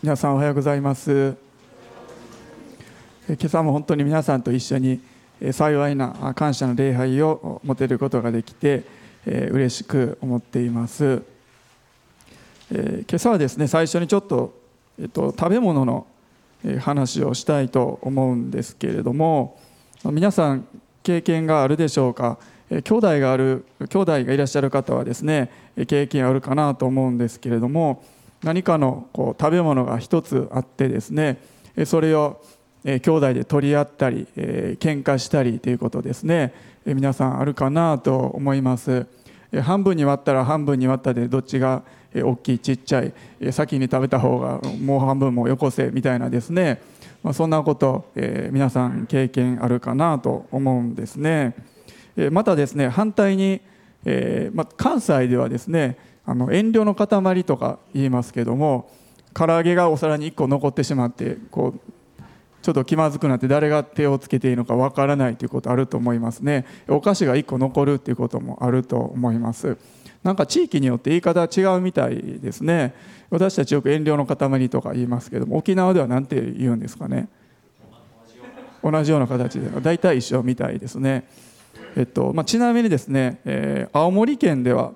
[0.00, 1.34] 皆さんおはようございます。
[3.26, 5.00] 今朝も本当に皆さんと一緒に
[5.50, 8.84] 幸いな感謝の礼拝を持てることができて
[9.26, 11.24] 嬉しく思っています。
[12.70, 14.54] 今朝はですね最初にちょっと、
[15.00, 16.06] えっと、食べ物の
[16.78, 19.58] 話をしたいと思うんですけれども
[20.04, 20.64] 皆さん
[21.02, 22.38] 経験があるでしょうか？
[22.70, 25.50] 兄弟がある兄弟がいらっしゃる方はですね
[25.88, 28.04] 経験あるかなと思うんですけれども
[28.42, 31.38] 何かのこう食べ物が一つあってですね
[31.84, 32.40] それを
[32.84, 36.54] 兄弟で取り合ったり喧嘩したりということですね。
[36.84, 39.06] 皆さんあるかなと思います。
[39.62, 41.82] 半分に割ったら半分に割ったでどっちが
[42.14, 43.12] 大きいちっちゃい。
[43.52, 46.80] 先に食べた方がもう半分もよこせみたいなですね。
[47.32, 48.06] そんなこと
[48.50, 51.54] 皆さん経験あるかなと思うんですね。
[52.30, 53.60] またですね反対に
[54.76, 58.90] 関西ではですねあの遠慮の塊とか言いますけども
[59.32, 61.80] 唐揚げがお皿に1個残ってしまってこう
[62.60, 66.66] ちょっと気まずくなって誰が手をつけていいのかわからないということあると思いますね。
[66.86, 69.78] お菓子が1個残るっていうこともあると思います。
[70.22, 72.94] なんか地域によって言い方は違うみたいですね。
[73.30, 77.28] 私たちよく遠慮の塊とか言いますけども沖縄では何て言うんですかね。
[78.82, 79.70] 同じような形で。
[79.80, 81.26] 大体一緒みたいですね。
[81.96, 84.92] えっとまあ、ちなみにですね、えー、青森県では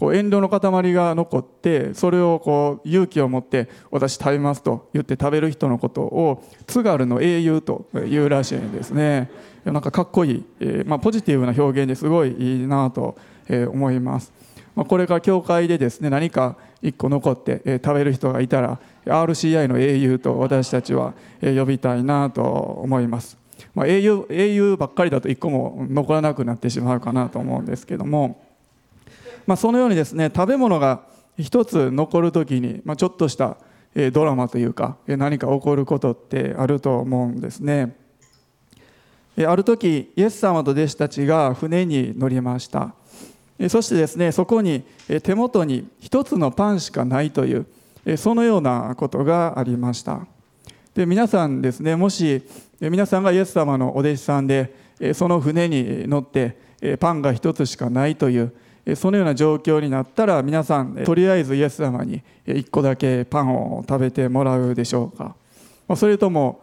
[0.00, 9.30] こう遠慮の塊が残ってそれをこう勇気を持って私食べますと言って食べる人のことを津軽の英雄というらしいんですね。
[9.62, 13.14] なんかかっこいい、えー、まあ、ポジティブな表現ですごいいいなと
[13.50, 14.32] 思います、
[14.74, 23.36] まあ、これから教会でですね何か1個残って食べる人がいたら RCI の英雄と私たちは呼びたいなと思います。
[23.74, 28.49] まあ、英雄英雄ばっかりだと1個も残らなくなってしまうかなと思うんですけども
[29.46, 31.02] まあ、そのようにですね食べ物が
[31.38, 33.56] 一つ残る時に、まあ、ちょっとした
[34.12, 37.96] ドラマというか何か起こることってあると思うんですね。
[39.36, 42.94] ある時イエス様と弟子たちが船に乗りました。
[43.68, 44.84] そしてですねそこに
[45.22, 47.66] 手元に一つのパンしかないという
[48.16, 50.26] そのようなことがありました。
[50.94, 52.42] で皆さんですねもし
[52.80, 54.74] 皆さんがイエス様のお弟子さんで
[55.14, 56.56] その船に乗って
[56.98, 58.52] パンが一つしかないという
[58.94, 65.36] そのような状況になったら皆さんとりあえずイエス様に1個だけパンを食べてもらうでしょうか
[65.96, 66.62] それとも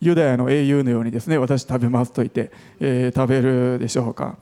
[0.00, 2.50] ユダヤの英雄のようにですね私食べますと言って、
[2.80, 4.38] え食べるでしょうか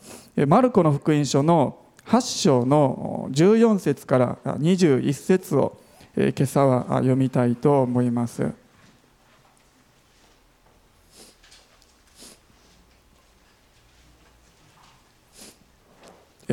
[0.47, 5.77] マルコの福音書の8章の14節から21節を
[6.17, 8.53] 今朝は読みたいと思います。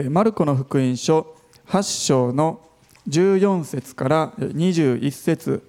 [0.04, 2.60] マルコの福音書8章の
[3.08, 5.64] 14節から21節。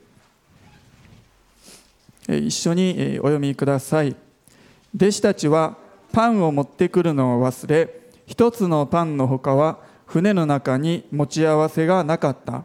[2.27, 4.17] 一緒にお読みください。
[4.97, 5.77] 弟子たちは
[6.13, 12.65] パンを持ってくるのを忘れ一つのパンのほかは船の中に持ち合わせがなかった。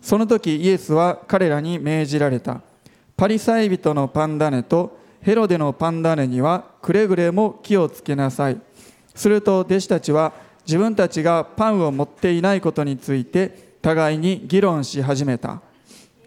[0.00, 2.60] その時イエスは彼らに命じられた。
[3.16, 8.60] パリサイ人のパン種とヘロデのパン種にはくれぐれも気をつけなさい。
[9.16, 15.60] すると弟子たちは自分たちがパンを持っていないことについて互いに議論し始めた。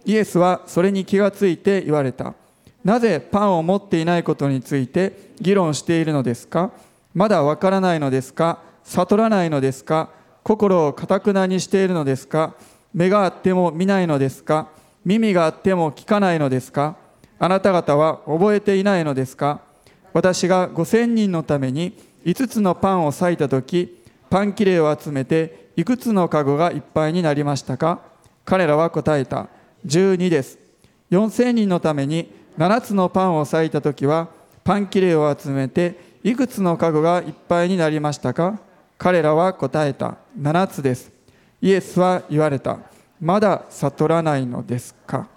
[0.05, 2.33] イエスはそれに気がついて言われた。
[2.83, 6.71] なぜパンを持っていないことについて議論しているのですか？
[7.13, 8.59] まだわからないのですか？
[8.83, 10.09] 悟らないのですか？
[10.43, 12.55] 心をかたくなにしているのですか？
[12.93, 14.69] 目があっても見ないのですか？
[15.03, 16.97] 耳があっても聞かないのですか？
[17.39, 19.61] あなた方は覚えていないのですか？
[20.13, 27.99] 私が5000人のために5つのパンを裂いた時パン切れを集めていくつの籠がいっぱいになりましたか？
[28.43, 29.47] 彼らは答えた。
[29.85, 30.59] 12です。
[31.11, 34.29] 4000人のために7つのパンを裂いた時は
[34.63, 38.59] パン切れを集めていくつの籠がいっぱいになりましたか？
[38.97, 40.17] 彼らは答えた。
[40.39, 41.11] 7つです。
[41.61, 42.79] イエスは言われた。
[43.21, 45.27] まだ悟らないのですか？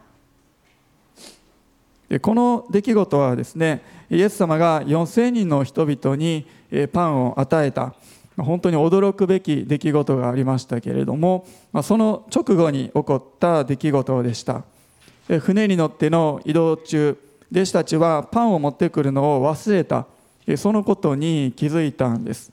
[2.08, 6.46] でこの出来事はですねイエス様が4000人の人々に
[6.92, 7.94] パンを与えた。
[8.38, 11.46] 本当に驚くべき出来事がありましたけれども
[11.82, 14.64] その直後に起こった出来事でした。
[15.40, 17.18] 船に乗っての移動中
[17.52, 20.06] 弟子たちはパンを持ってくるのを忘れた。
[20.56, 22.50] そのことに気づいたんです。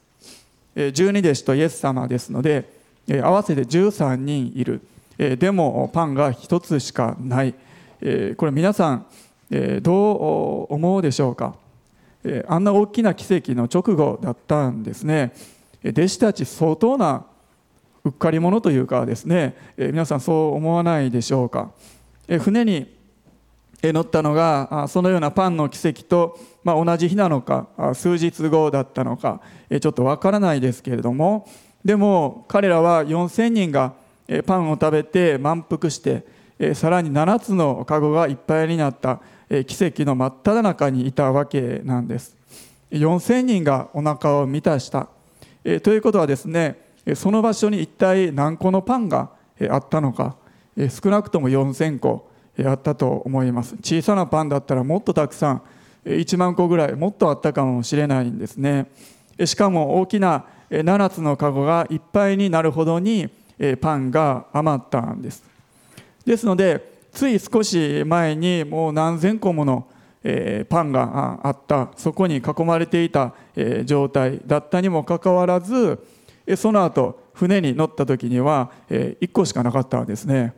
[0.76, 2.70] 12弟子とイエス様ですので
[3.08, 4.82] 合わせて13人いる。
[5.18, 7.54] でもパンが1つしかない。
[8.36, 9.06] これ皆さん
[9.82, 11.56] どう思うでしょうか。
[12.48, 15.32] あんな大きな奇跡の直後だったんですね。
[15.90, 17.26] 弟子たち相当な
[18.04, 21.72] うっかり者というかですね皆さんそう思わないでしょうか。
[22.40, 22.96] 船に
[23.82, 29.42] 載ったのがそのようなパンの奇跡と、同じ日なのか数日後だったのか
[29.80, 31.48] ちょっとわからないですけれども。
[31.84, 33.94] でも彼らは4000人が
[34.48, 36.26] パンを食べて満腹して
[36.74, 39.20] さらに7つのカゴがいっぱいになった
[39.68, 42.36] 奇跡の真っ只中にいたわけなんです。
[42.92, 45.10] 4000人がお腹を満たした。
[45.66, 46.80] えということはですね
[47.16, 49.32] その場所に一体何個のパンが
[49.70, 50.38] あったのか
[50.78, 52.30] 少なくとも4000個
[52.64, 53.76] あったと思います。
[53.82, 55.62] 小さなパンだったらもっとたくさん
[56.06, 58.88] 1万個ぐらいもっとあったかもしれないんですね。
[59.44, 63.30] しかも大きな7つのカゴがいっぱいになるほどに
[63.82, 65.44] パンが余ったんです。
[66.26, 69.88] ですのでつい少し前にもう何千個もの
[70.70, 73.36] パンがあったそこに囲まれていた
[73.86, 76.04] 状態だったにもかかわらず
[76.58, 80.54] その後船に乗った時には1個しかなかったんですね。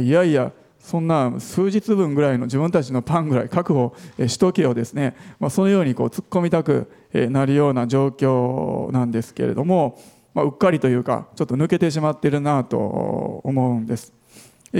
[0.00, 3.94] いやいやそんな数日分ぐらいの自分たちのパンぐらい確保
[4.26, 10.00] しとけよですね、ま、そのようにこう突っ込みたくなるような状況なんですけれども、
[10.32, 12.78] ま、うっかりというかちょっと抜けてしまってるなと
[13.44, 14.12] 思うんです。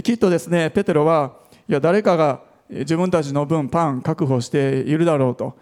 [0.03, 1.35] きっとですねペテロは
[1.69, 5.57] いや誰かが自分たちの分パン確保しているだろうと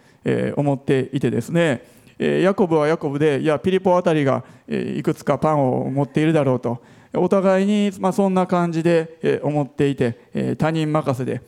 [0.57, 1.85] 思っていてですね
[2.19, 6.83] ヤコブはヤコブでいやピリポあたりがいくつかパンを持っているだろうと
[7.15, 11.43] お互いにそんな感じで思っていて他人任せで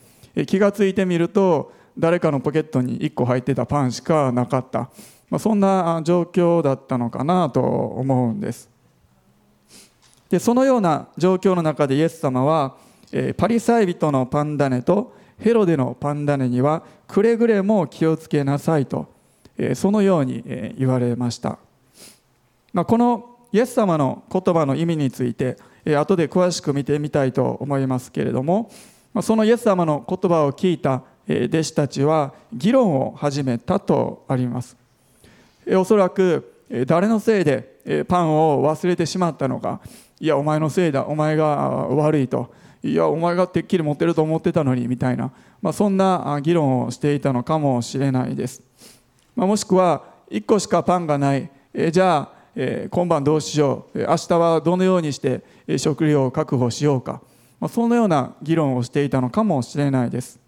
[0.46, 4.88] 気が付いてみると誰かのポケットに1個入ってたパンしかなかった、
[5.40, 8.70] そんな状況だったのかなと思うんです。
[10.30, 12.76] でそのような状況の中でイエス様は
[13.36, 19.08] パリサイ人のパンダネとヘロデのパンダネにはくれぐれも気をつけなさいと
[19.74, 21.58] そのように言われました、
[22.74, 25.56] このイエス様の言葉の意味について
[25.96, 28.70] 後で詳しく見てみたいと思いますけれども
[29.22, 34.76] そのイエス様の言葉を聞いた弟子たちは議論を始めたとあります。
[35.76, 39.80] おそらく誰のせいでパンを忘れてしまったのか
[40.20, 42.52] いやお前のせいだお前が悪いと
[42.82, 48.62] いやお前がてっきり持ってると思ってたのにみたいな、まあ、そんな議論をしていたのかもしれないです、
[49.34, 51.50] まあ、もしくは1個しかパンがない。
[51.72, 53.98] えじゃあえ今晩どうしよう。
[53.98, 55.42] 明日はどのようにして
[55.78, 57.22] 食料を確保しようか、
[57.60, 60.40] まそのような議論をしていたのかもしれないです、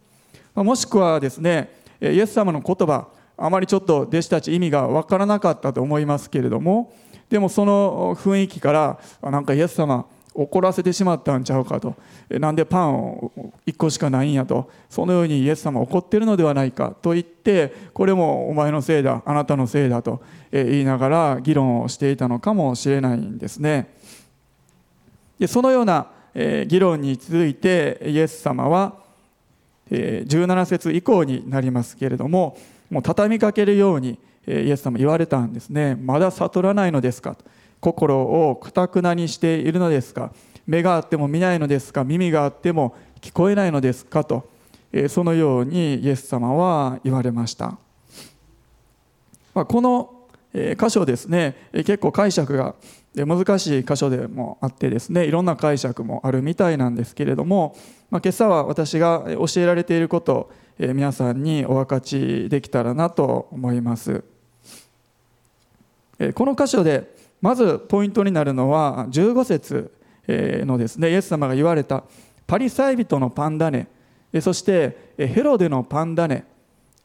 [0.54, 6.92] まもしくはですねイエス様の言葉あまりちょっと弟子たち意味が分からなかったと思いますけれども
[7.28, 11.96] でもその雰囲気からなんかイエス様怒らせてしまったんちゃうかと。
[12.30, 13.32] なんでパンを
[13.66, 14.70] 1個しかないんやと。
[14.88, 16.94] そのようにイエス様怒ってるのではないか。
[17.02, 19.22] と言ってこれもお前のせいだ。
[19.26, 20.22] あなたのせいだと
[20.52, 23.92] 言いながら議論をしていたのかもしれないんですね。
[25.38, 28.94] でそのような議論に続いてイエス様は
[29.90, 32.56] 17節以降になりますけれども
[32.88, 35.96] もう畳みかけるようにイエス様言われたんですね。
[36.00, 37.44] まだ悟らないのですかと。
[37.80, 40.32] 心をかたくなにしているのですか？
[40.66, 42.04] 目があっても見ないのですか？
[42.04, 44.24] 耳があっても聞こえないのですか？
[44.24, 44.48] と
[45.08, 47.78] そのようにイエス様は言われました。
[49.52, 50.14] この
[50.52, 52.74] 箇所ですね結構解釈が
[53.14, 57.76] 難しい箇所でもあってですねいろんな解釈もあるみたいなんですけれども、
[58.10, 64.24] ま、今朝は私が教えられていることを皆さんにお分かちできたらなと思います。
[66.34, 69.92] この箇所でまずポイントになるのは15節
[70.28, 72.04] のですねイエス様が言われた
[72.46, 73.88] パリサイ人のパンダネ
[74.40, 76.44] そしてヘロデのパンダネ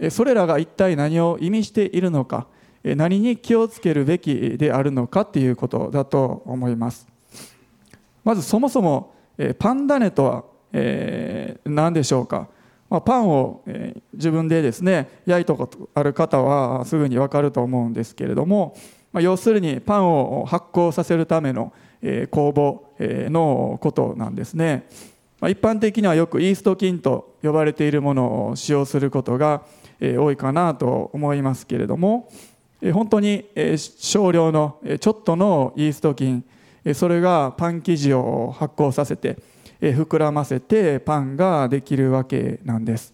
[0.10, 2.48] それらが一体何を意味しているのか
[2.84, 7.08] 何に気をつけるべきであるのかということだと思います。
[8.24, 9.16] まずそもそも
[9.58, 10.44] パンダネとは
[11.66, 12.48] 何でしょうか。
[13.06, 13.64] パンを
[14.14, 18.76] 自分でですね焼いたことある方はすぐに分かると思うんですけれども
[19.16, 21.72] まあ、要するにパンを発酵させるための
[22.04, 24.90] 酵母のことなんですね、
[25.40, 29.64] まあ、一般的にはよくイースト菌と呼ばれているものを使用することが
[30.02, 32.30] 多いかなと思いますけれども
[32.92, 33.46] 本当に
[33.78, 36.44] 少量のちょっとのイースト菌
[36.94, 39.38] それがパン生地を発酵させて
[39.80, 43.14] 膨らませてパンができるわけなんです、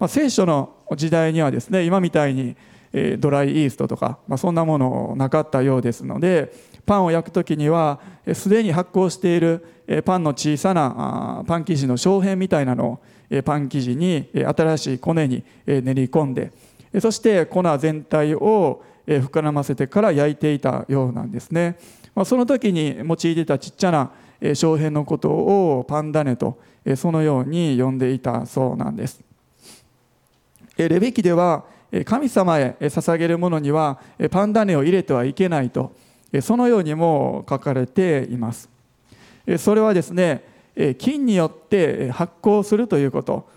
[0.00, 2.56] まあ、聖書の時代にはですね今みたいに
[2.92, 6.52] ドライイーストとか、まあ、そんなものなかったようですので
[6.86, 8.00] パンを焼く時には
[8.34, 9.64] すでに発酵している
[10.04, 16.52] パンの小さなパン生地の小片みたいなのをパン生地に新しいコネに練り込んで
[17.00, 21.78] そして粉全体を膨らませてから焼いていたようなんですね。
[22.14, 24.10] まあその時に用いてたちっちゃな
[24.54, 26.58] 小片のことをパンダネと
[26.96, 29.20] そのように呼んでいたそうなんです。
[30.76, 31.64] レビキでは
[32.04, 33.98] 神様へ捧げるものには
[34.30, 35.92] パンダネを入れてはいけないと
[36.40, 38.68] そのようにも書かれています。
[39.58, 40.44] それはですね
[40.98, 43.48] 菌によって発酵するということ、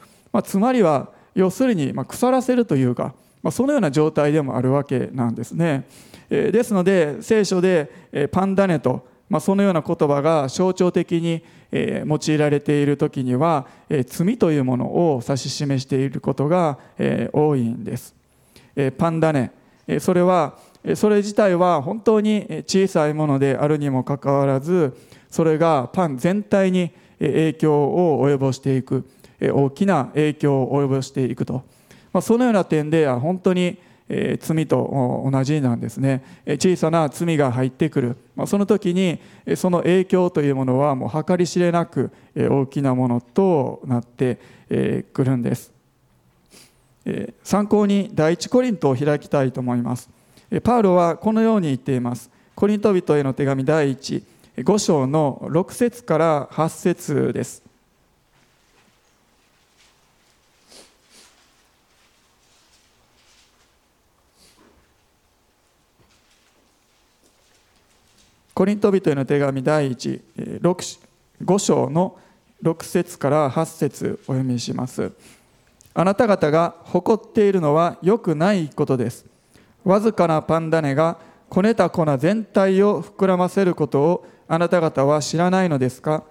[0.44, 3.14] つまりは要するに腐らせるというか、
[3.52, 5.86] そのような状態でもあるわけなんですね。
[6.30, 7.92] ですので聖書で
[8.32, 9.08] パンダネと、
[9.40, 13.68] そのような言葉が象徴的に用いられている時には
[14.08, 16.80] 罪というものを指し示していることが
[17.32, 18.16] 多いんです。
[18.98, 19.52] パンダネ
[20.00, 20.58] それは
[20.96, 24.98] それ自体は本当に小さいものであるにもかかわらず
[25.30, 29.08] それがパン全体に影響を及ぼしていく
[29.42, 31.64] 大きな影響を及ぼしていくと、
[32.12, 33.78] まあ、そのような点では本当に
[34.40, 36.24] 罪と同じなんですね。
[36.46, 38.18] 小さな罪が入ってくる。
[38.46, 39.20] その時に
[39.56, 44.38] その影響というものはもう計り知れなく大きなものとなって
[45.14, 45.73] くるんです。
[47.44, 50.10] 参考に第一コリントを開きたいと思います。
[50.64, 52.30] パウロはこのように言っています。
[52.56, 57.64] コリント人への手紙第15章の6節から8節です。
[68.54, 70.22] コリント人への手紙第1
[71.44, 72.18] 5章の
[72.62, 75.12] 6節から8節お読みします。
[75.94, 79.26] あなた方が誇っているのは良くないことです。
[79.84, 81.18] わずかなパンダネが
[81.50, 86.24] こねた粉全体を膨らませることをあなた方は知らないのですか？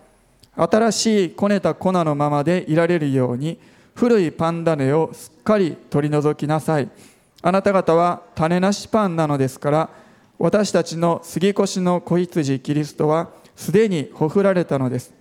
[0.56, 3.58] 新しいこねた粉のままでいられるように
[3.94, 6.88] 古いパンダネをすっかり取り除きなさい。
[7.40, 9.90] あなた方は種なしパンなのですから
[10.38, 15.12] 私たちの杉越の子羊キリストはすでにほふられたのです。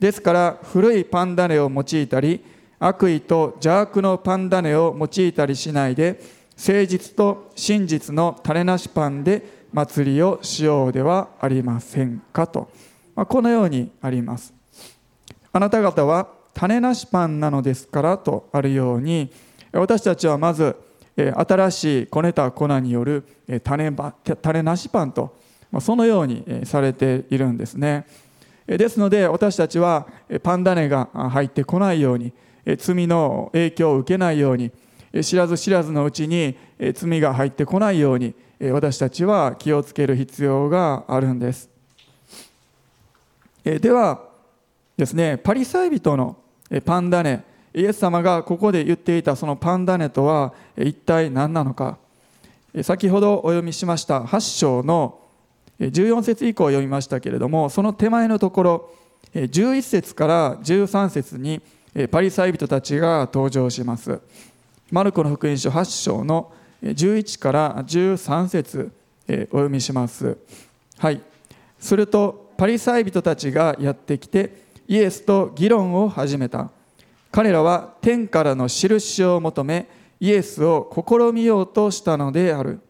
[0.00, 2.44] ですから古いパンダネを用いたり
[2.80, 6.20] 悪意と邪悪のパンダネを用いたりしないで
[6.56, 12.70] 誠実と真実の種なしパンで祭りをしようではありませんかと、
[13.14, 14.52] まあ、このようにあります。
[15.52, 19.30] あなた方は種なしパンなのですからとあるように
[19.72, 20.76] 私たちはまず
[21.16, 23.24] 新しいこねた粉による
[23.64, 25.36] 種種なしパンと
[25.80, 28.06] そのようにされているんですね。
[28.66, 30.06] ですので私たちは
[30.42, 32.32] パン種が入ってこないように
[32.76, 34.70] 罪の影響を受けないように
[35.22, 36.56] 知らず知らずのうちに
[36.94, 38.34] 罪が入ってこないように
[38.72, 41.70] 私たちは気をつける必要があるんです。
[43.64, 44.22] では
[44.96, 46.36] ですねパリサイ人の
[46.84, 47.42] パン種
[47.74, 51.98] イエス様がここで言っていたそのパンダネとは一体何なのか。
[52.82, 55.20] 先ほどお読みしました8章の
[55.80, 58.90] 14節以降読みましたけれどもその手前のところ
[59.34, 61.62] 11節から13節に
[62.10, 64.20] パリサイ人たちが登場します。
[64.90, 66.52] マルコの福音書8章の
[66.82, 68.92] 11から13節
[69.28, 70.36] お読みします。
[70.98, 71.20] はい。
[71.78, 76.70] するとパリサイ人たちがやってきてイエスと議論を始めた。
[77.30, 79.86] 彼らは天からの印を求め
[80.20, 82.80] イエスを試みようとしたのである。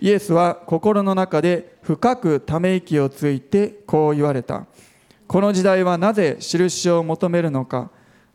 [0.00, 4.66] イエスは心の中で深くため息をついてこう言われた。
[5.26, 7.90] この時代はなぜ印を求めるのか。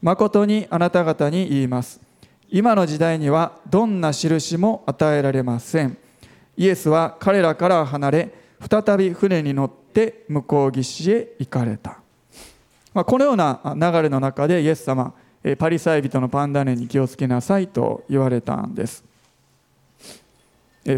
[0.06, 2.00] 誠にあなた方に言います。
[2.52, 5.98] 今の時代にはどんな印も与えられません。
[6.56, 8.34] イエスは彼らから離れ
[8.70, 12.02] 再び船に乗って向こう岸へ行かれた、
[12.94, 15.12] まあ、このような流れの中でイエス様
[15.58, 19.04] パリサイ人のパンダネに気をつけなさいと言われたんです。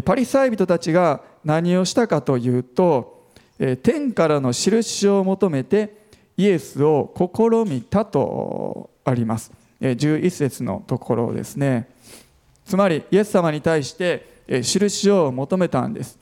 [0.04, 3.24] パリサイ人たちが何をしたかというと
[3.82, 5.96] 天からの印を求めて
[6.36, 9.52] イエスを試みたとあります。
[9.80, 11.88] 11節のところですね。
[12.64, 16.18] つまりイエス様に対して印を求めたんです。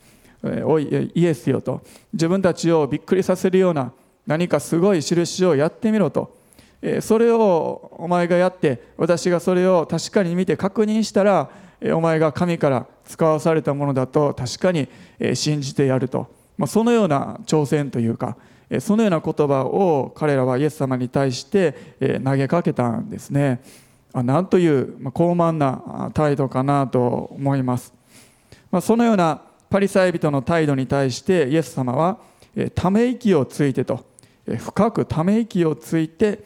[0.63, 1.81] おいイエスよと。
[2.13, 3.91] 自分たちをびっくりさせるような
[4.25, 6.37] 何かすごい印をやってみろと。
[7.01, 11.49] それをお前がやって私がそれを確かに見て確認したら
[11.93, 14.87] お前が神から使わされたものだと確かに
[15.33, 16.27] 信じてやると、
[16.67, 18.37] そのような挑戦というか
[18.79, 21.75] そのような言葉を彼らはイエス様に対して
[22.23, 23.61] 投げかけたんですね。
[24.13, 27.93] なんという高慢な態度かなと思います、
[28.71, 32.17] まあ、そのようなパリサイ人の態度に対してイエス様は
[32.73, 34.05] ため息をついてと
[34.57, 36.39] 深くため息をついて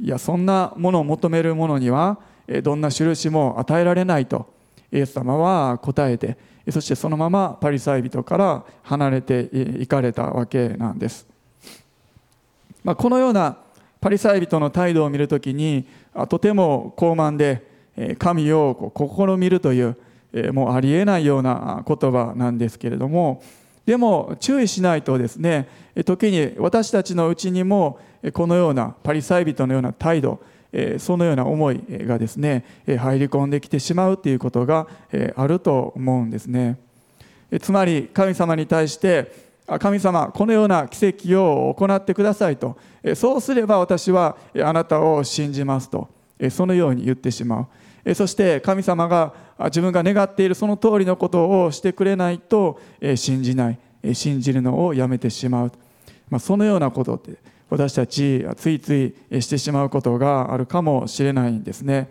[0.00, 2.18] いやそんなものを求める者には
[2.62, 4.54] どんな印も与えられないと
[4.92, 6.38] イエス様は答えて
[6.70, 9.50] そしてそのままパリサイ人から離れて
[9.80, 11.26] いかれたわけなんです、
[12.84, 13.56] まあ、このような
[14.00, 15.86] パリサイ人の態度を見るときに
[16.28, 17.68] とても高慢で
[18.18, 19.96] 神を試みるという
[20.52, 23.42] もうありえないような言葉なんですけれども
[23.84, 25.68] でも注意しないとですね
[26.06, 27.98] 時に私たちのうちにも
[28.32, 30.40] このようなパリサイ人のような態度
[30.98, 34.86] そのような思いがですね入り込んできてしまうということが
[35.36, 36.78] あると思うんですね。
[37.60, 42.76] つまり神様に対して神様このような奇跡を行ってくださいと。
[43.14, 46.08] そうすれば私はあなたを信じますと。
[46.50, 47.68] そのように言ってしま
[48.04, 48.14] う。
[48.14, 49.34] そして神様が
[49.66, 52.80] 自分が願っているその通りのことをしてくれないと
[53.14, 53.78] 信じない。
[54.14, 55.72] 信じるのをやめてしまう、
[56.30, 57.36] まあ、そのようなことって
[57.68, 62.10] 私たちついついしてしまうことがあるかもしれないんですね。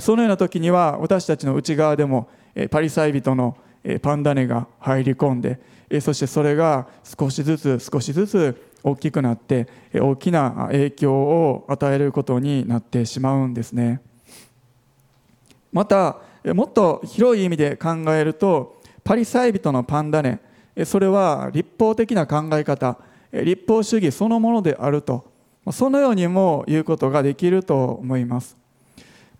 [0.00, 2.28] そのような時には私たちの内側でも
[2.70, 3.56] パリサイ人の
[4.02, 5.60] パンダネが入り込んで
[6.00, 14.00] そしてそれが少しずつ少しずつ大きくなって大きな影響を与えることになってしまうんですね。
[15.72, 16.18] また
[16.54, 20.40] もっと広い意味で考えるとパリサイ人のパンダネ
[20.84, 22.98] それは立法的な考え方
[23.32, 25.24] 立法主義そのものであると
[25.72, 28.63] そのようにも言うことができると思います。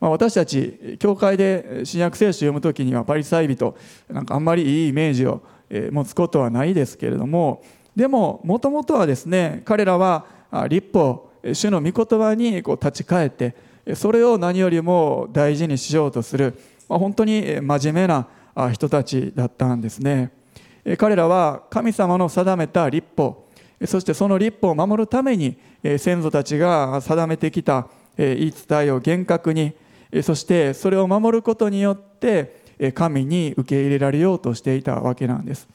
[0.05, 3.75] ま私たち教会で新約聖書を読む時にはパリサイ人
[4.11, 5.43] なんかあんまりいいイメージを
[5.91, 7.63] 持つことはないですけれども
[7.97, 10.27] でももともとはですね彼らは
[10.69, 13.57] 立法主の御言葉にこう立ち返って
[13.95, 18.29] それを何よりも大事にしようとするま本当に真面目な
[18.73, 20.33] 人たちだったんですね。
[20.99, 23.49] 彼らは神様の定めた立法
[23.87, 29.73] そしてその立法を守るために先祖たちが定めてきた言い伝えを厳格に
[30.23, 32.63] そしてそれを守ることによって
[32.95, 35.69] 神に受け入れられようとしていたわけなんです。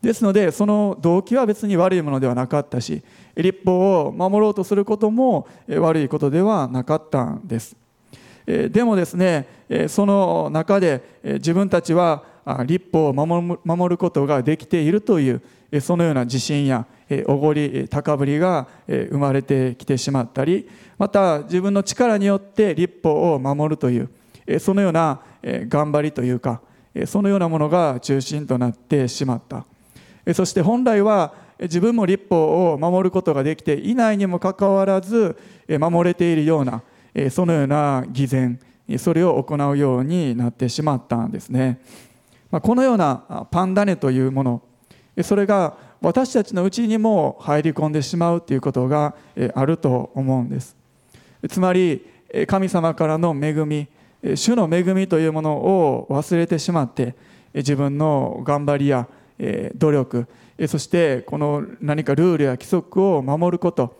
[0.00, 3.02] ですのでその動機は別に悪いものではなかったし
[3.36, 7.76] 立法を守ろうとすることも悪いことではなかったんです。
[8.44, 9.46] でもですね
[9.88, 12.24] その中で自分たちは
[12.66, 15.42] 立法を守ることができているという
[15.80, 16.86] そのような自信や
[17.26, 26.60] おごり高ぶりが生まれてきてしまったりまた自分の力によって立法を守るというそのような頑張りというか
[27.06, 29.64] そのようなものが中心となってしまった。
[30.34, 35.36] そして本来は自分も立法を守ることができていないにもかかわらず
[35.68, 36.82] 守れているような
[37.30, 38.58] そのような偽善
[38.98, 41.80] それを行うようになってしまったんですね。
[42.52, 44.62] まこのようなパンダネというもの
[45.22, 49.14] それが私たちのうちにも入り込んでしまうということが
[49.54, 50.76] あると思うんです。
[51.48, 52.06] つまり
[52.46, 53.88] 神様からの恵み
[54.36, 57.14] 主の恵みというものを忘れてしまって
[57.52, 59.08] 自分の頑張りや
[59.74, 60.26] 努力
[60.68, 63.96] そしてこの何かルールや規則を守ること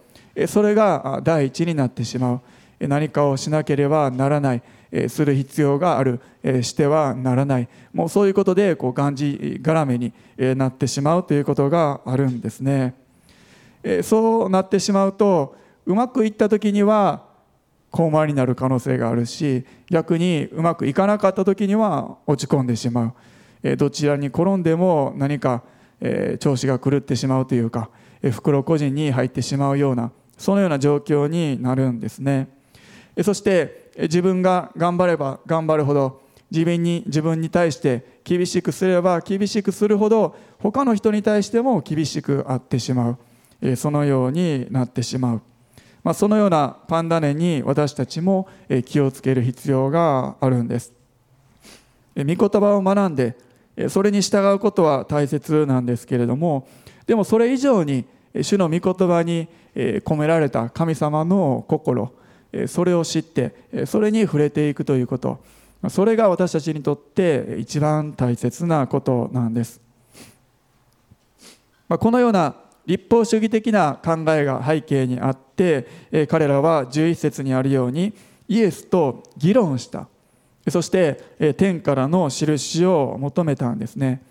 [0.46, 2.40] それが第一になってしまう。
[2.80, 4.62] 何かをしなければならない。
[5.08, 6.20] する必要がある
[6.62, 7.68] してはならない。
[7.92, 12.94] もうそういうことでこうがんじがらめになってしまうということがあるんですね。
[14.02, 17.24] そうなってしまうとうまくいった時には
[17.90, 23.14] 高慢になる可能性があるし逆にうまくいかなかった時には落ち込んでしま
[23.64, 23.76] う。
[23.76, 25.62] どちらに転んでも何か
[26.38, 27.90] 調子が狂ってしまうというか
[28.32, 32.48] 袋個人に入ってしまうようなそのような状況になるんですね。
[33.22, 43.76] そして自分が頑張れば頑張るほど自分に自分に対して厳しくすれば厳しくするほど他の人に対しても厳しくあってしまう。
[43.76, 45.42] そのようになってしまう。
[46.02, 48.48] まあ、そのようなパンダネに私たちも
[48.86, 50.92] 気をつける必要があるんです。
[52.16, 53.36] 御言葉を学んで
[53.88, 56.68] それに従うことは大切なんですけれども
[57.06, 58.04] でもそれ以上に
[58.42, 62.12] 主の御言葉に込められた神様の心
[62.66, 65.40] それを知ってそれに触れていくということ。
[65.88, 69.80] それが私たちにとって一番大切なことなんです。
[71.88, 72.54] このような
[72.86, 78.12] 立法主義的な考えが背景にあって彼らは11節にあるように
[78.48, 80.08] イエスと議論した。
[80.68, 84.22] そして天からの印を求めたんですね。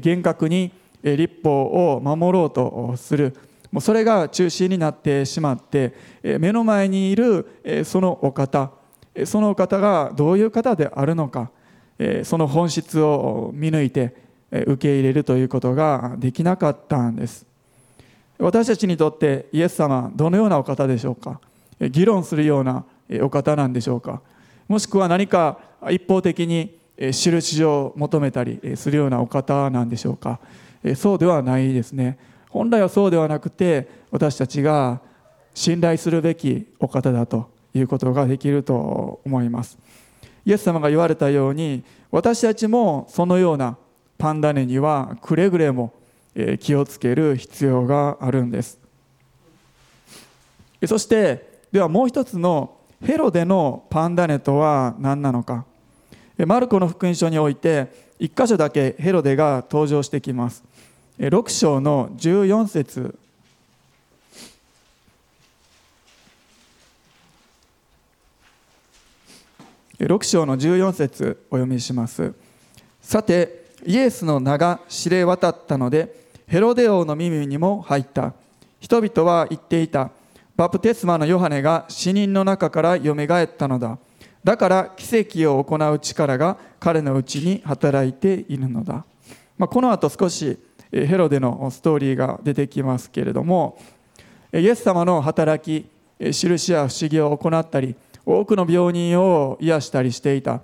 [0.00, 3.36] 厳格に立法を守ろうとする。
[3.72, 8.70] もうそれが中心になってしまって目の前にいるそのお方
[9.24, 11.50] そのお方がどういう方であるのか
[12.24, 14.14] その本質を見抜いて
[14.50, 17.46] 受け入れるということができなかったんです。
[18.38, 21.38] 私たちにとってイエス様どのようなお方でしょうか？
[21.90, 22.84] 議論するような
[23.20, 24.22] お方なんでしょうか？
[24.66, 25.58] もしくは何か
[25.90, 26.74] 一方的に
[27.12, 30.40] 印を求めたりするようなお方なんでしょうか？
[30.96, 32.18] そうではないですね。
[32.50, 35.00] 本来はそうではなくて私たちが
[35.54, 39.78] 信頼するべきお方だということができると思います。
[40.44, 43.76] イエス様が言われたように私たちもそのような
[44.18, 45.92] パンダネにはくれぐれも
[46.60, 48.78] 気をつける必要があるんです。
[50.86, 55.64] そしてではもう一つのヘロデのパンダネとは何なのか。
[56.46, 60.64] マルコの福音書において1箇所だけヘロデが登場してきます。
[61.20, 63.14] 6章の14節。
[69.98, 72.32] 6章の14節お読みします。
[73.02, 78.32] さてイエスの名が知れ渡ったのでヘロデ王の耳にも入った。
[78.80, 80.12] 人々は言っていた。
[80.56, 83.98] バプテスマのヨハネが死人の中からよみがえったのだ。
[84.42, 89.04] だから奇跡を行う力が彼のうちに働いているのだ、
[89.58, 90.58] まあ、この後少し
[90.92, 93.78] ヘロデのストーリーが出てきますけれども
[94.52, 97.94] イエス様の働き印や不思議を行ったり
[98.26, 100.60] 多くの病人を癒したりしていた。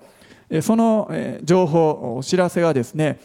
[0.61, 1.11] その
[1.43, 3.19] 情報お知らせがですね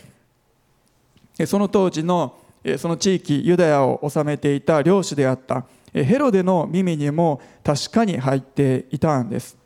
[1.46, 2.36] その当時の
[2.78, 9.56] その地域ユダヤを治めていた領主であったヘロデの耳にも確かに入っていたんです。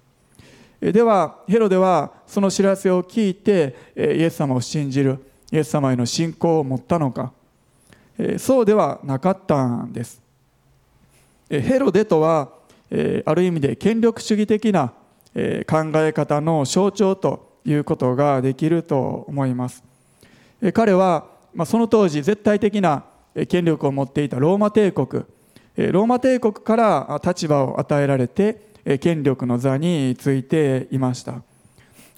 [0.81, 5.19] ではヘロデはその知らせを聞いてイエス様を信じる。
[5.57, 7.33] イエス様への信仰を持ったのか。
[8.39, 10.21] そうではなかったんです。
[11.49, 12.51] ヘロデとは
[13.25, 14.95] ある意味で権力主義的な考
[15.95, 19.83] え方の象徴ということができると思います。
[20.75, 21.27] 彼は
[21.65, 23.05] その当時絶対的な
[23.49, 25.25] 権力を持っていたローマ帝国。
[25.77, 28.61] ローマ帝国から立場を与えられて
[29.01, 31.41] 権力の座についていました。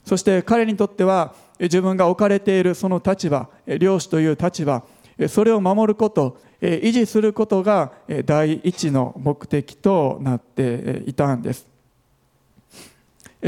[0.05, 4.85] そして彼にとっては自分が置かれているその立場領主という立場
[5.29, 7.93] それを守ること維持することが
[8.25, 11.67] 第一の目的となっていたんです。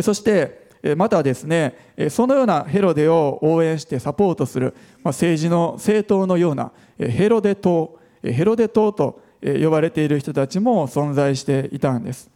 [0.02, 1.76] そしてまたですね
[2.10, 12.30] そのようなヘロデを応援してサポートする政治の政党のようなヘロデ党ヘロデ党と呼ばれている人たちも存在していたんです。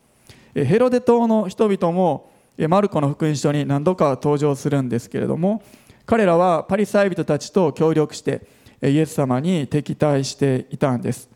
[0.54, 2.30] ヘロデ党の人々も
[2.68, 5.62] マルコの福音書に何度か登場するんですけれども
[6.06, 8.46] 彼らはパリサイ人たちと協力して
[8.82, 11.30] イエス様に敵対していたんです。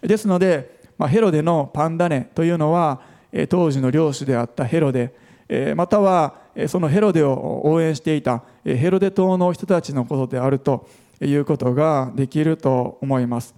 [0.00, 3.00] ですのでヘロデのパンダネというのは
[3.48, 5.12] 当時の領主であったヘロデ
[5.76, 6.34] または
[6.68, 10.88] そのヘロデを応援していたヘロデ党の人たちのことであると
[11.20, 13.54] いうことができると思います。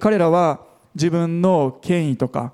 [0.00, 0.60] 彼らは
[0.94, 2.52] 自分の権威とか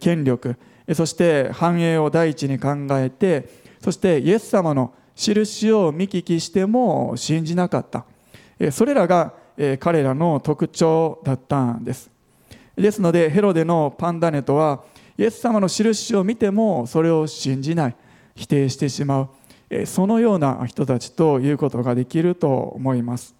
[0.00, 0.56] 権力
[0.92, 3.48] そして繁栄を第一に考えて
[3.80, 8.04] そしてイエス様の印を見聞きしても信じなかった。
[8.72, 9.34] それらが
[9.80, 12.10] 彼らの特徴だったんです。
[12.76, 14.82] ですのでヘロデのパンダネとは
[15.16, 17.96] イエス様の印を見てもそれを信じない。
[18.36, 19.28] 否定してしま
[19.70, 19.86] う。
[19.86, 23.34] そのような人たちということができると思います。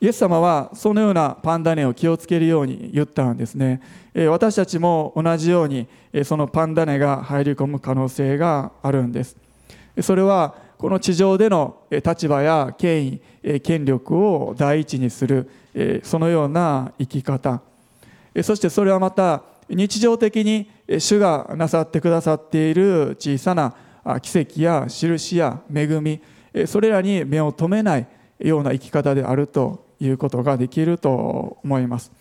[0.00, 3.80] イエス様はそのようなパンダネを気をつけるように言ったんですね。
[4.28, 5.88] 私たちも同じように
[6.24, 9.36] そのパンダネが入り込む可能性があるんです。
[10.00, 15.50] それはこの地上での立場や権威権力を第一にする
[16.04, 17.60] そのような生き方。
[18.42, 23.74] そしてそれはまた日常的に主がなさってくださっている小さな
[24.22, 26.20] 奇跡や印や恵み
[26.66, 28.06] それらに目を留めない
[28.38, 32.12] ような生き方であるということができると思います。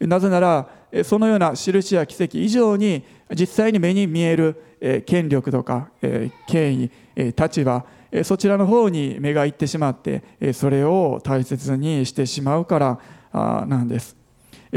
[0.00, 0.68] なぜなら
[1.04, 3.02] そのような印や奇跡以上に
[3.34, 5.88] 実際に目に見える権力とか
[6.46, 7.84] 権威立場
[8.22, 12.78] そちらの方に目がいってしまってそれを大切にしてしまうか
[13.32, 14.16] らなんです。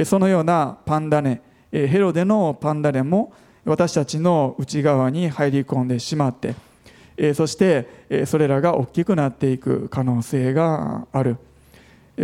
[0.05, 3.33] そのようなパンダネヘロデのパンダネも
[3.65, 6.55] 私たちの内側に入り込んでしまって
[7.33, 11.37] そしてそれらが大きくなっていく可能性がある。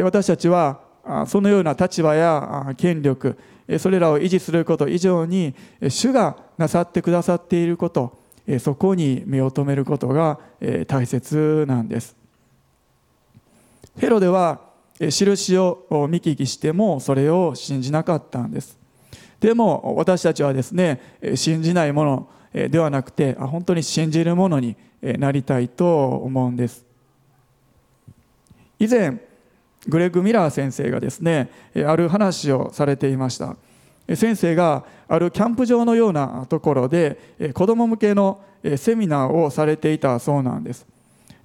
[0.03, 0.79] 私たちは
[1.27, 3.37] そのような立場や権力
[3.79, 5.55] それらを維持すること以上に
[5.87, 8.17] 主がなさってくださっていること
[8.59, 10.39] そこに目を留めることが
[10.87, 12.15] 大切なんです。
[13.97, 14.59] ヘロデは
[14.99, 18.77] 印を見聞きしてもそれを信じなかったんです。
[19.39, 26.85] でも私たちはですね信じないものではなくて本当に信じるものになりたいと思うんです。
[28.77, 29.19] 以前
[29.87, 31.49] グレッグ・ミラー先生がですね
[31.85, 33.55] ある話をされていました。
[34.15, 37.17] 先生があるキャンプ場のようなところで
[37.53, 38.39] 子ども向けの
[38.77, 40.85] セミナーをされていたそうなんです。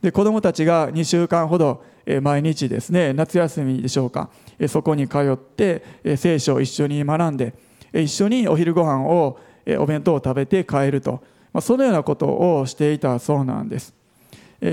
[0.03, 1.83] で子どもたちが2週間ほど
[2.23, 4.31] 毎日ですね夏休みでしょうか
[4.69, 5.83] そこに通って
[6.17, 7.55] 聖書を一緒に学んで
[7.93, 9.39] 一緒にお昼ご飯を
[9.79, 11.23] お弁当を食べて帰ると。
[11.61, 13.93] そのようなことをしていたそうなんです。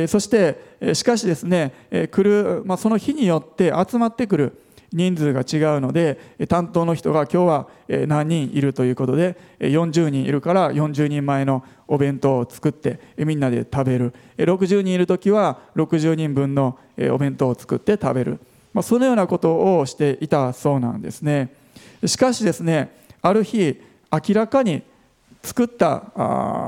[0.08, 1.74] そしてしかしですね
[2.12, 7.68] 来る、まあ、その日によって集まってくる人数が違うので担当の人が今日は
[8.08, 14.14] 何人いるということで40人いるから40人前のお弁当を作ってみんなで食べる。
[14.38, 16.78] 60人いる時は60人分の
[17.12, 18.40] お弁当を作って食べる、
[18.74, 21.54] まあ、そのようなことをしていたそうなんですね。
[22.06, 24.84] しかしですねある日明らかに
[25.44, 26.04] 作った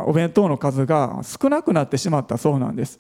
[0.08, 3.00] お弁当の数が少なくなってしまったそうなんです。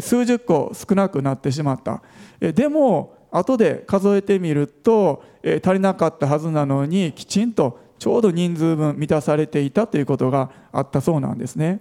[0.00, 2.02] 数十個少なくなってしまった。
[2.40, 5.22] でも後で数えてみると、
[5.64, 11.80] 足りなかったはずなのにきちんとちょうど人数分満たされていたということがあったそうなんですね。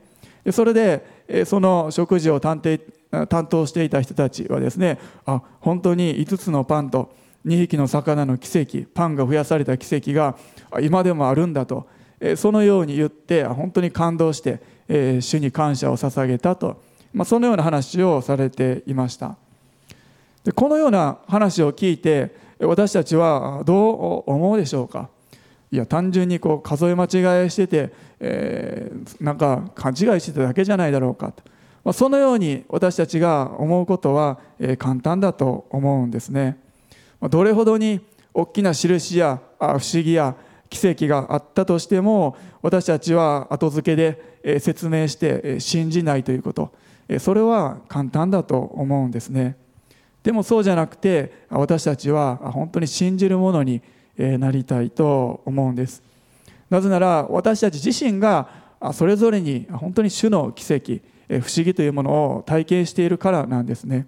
[0.51, 7.13] それでその食事を担当していた人たちはですねあ本当に5つのパンと
[7.45, 10.35] 2匹の魚の奇跡パンが増やされた奇跡が
[10.81, 11.87] 今でもあるんだと。
[12.35, 14.61] そのように言って本当に感動して
[15.21, 16.79] 主に感謝を捧げたと、
[17.13, 19.35] まあ、そのような話をされていました。
[20.43, 25.09] でこのような話を聞いて私たちはどう思うでしょうか？
[25.71, 31.43] いや単純にこう数え間違いしてて、えー、なんか勘違いしてただけじゃないだろうかと、
[31.83, 36.57] まあ、そのように私たちが思うことは、え、簡単だと思うんですね。
[37.19, 38.01] ま、どれほどに
[38.33, 40.35] 大きな印や不思議や
[40.69, 46.73] 奇跡があったとしても私たちは後付けで説明して信じないということ
[47.19, 49.57] それは簡単だと思うんですね。
[50.23, 53.81] でもそうじゃなくて私たちは本当に信じるものに
[54.17, 56.03] なりたいと思うんです。
[56.69, 58.47] なぜなら私たち自身が
[58.93, 61.01] それぞれに本当に主の奇跡
[61.41, 64.07] 不思議というものを体験しているからなんですね。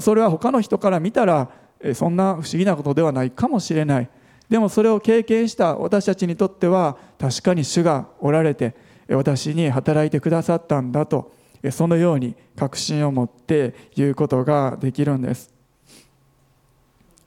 [0.00, 1.48] それは他の人から見たら
[1.94, 4.08] そんな不思議なことではないかもしれない。
[4.48, 8.74] でもそれを経験した私たちにとっては確かに主がおられて
[9.08, 11.32] 私に働いてくださったんだと
[11.70, 15.52] そのように確信を持って言うことができるんです。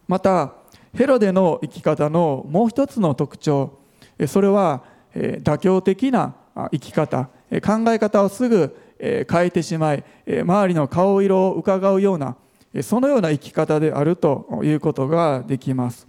[0.08, 0.54] また
[0.94, 3.80] ヘロデの生き方のもう一つの特徴
[4.28, 6.36] それは妥協的な
[6.72, 7.30] 生き方
[7.63, 12.36] 考え方をすぐ変えてしまい周りの顔色を伺うような
[12.82, 16.08] そのような生き方であるということができます。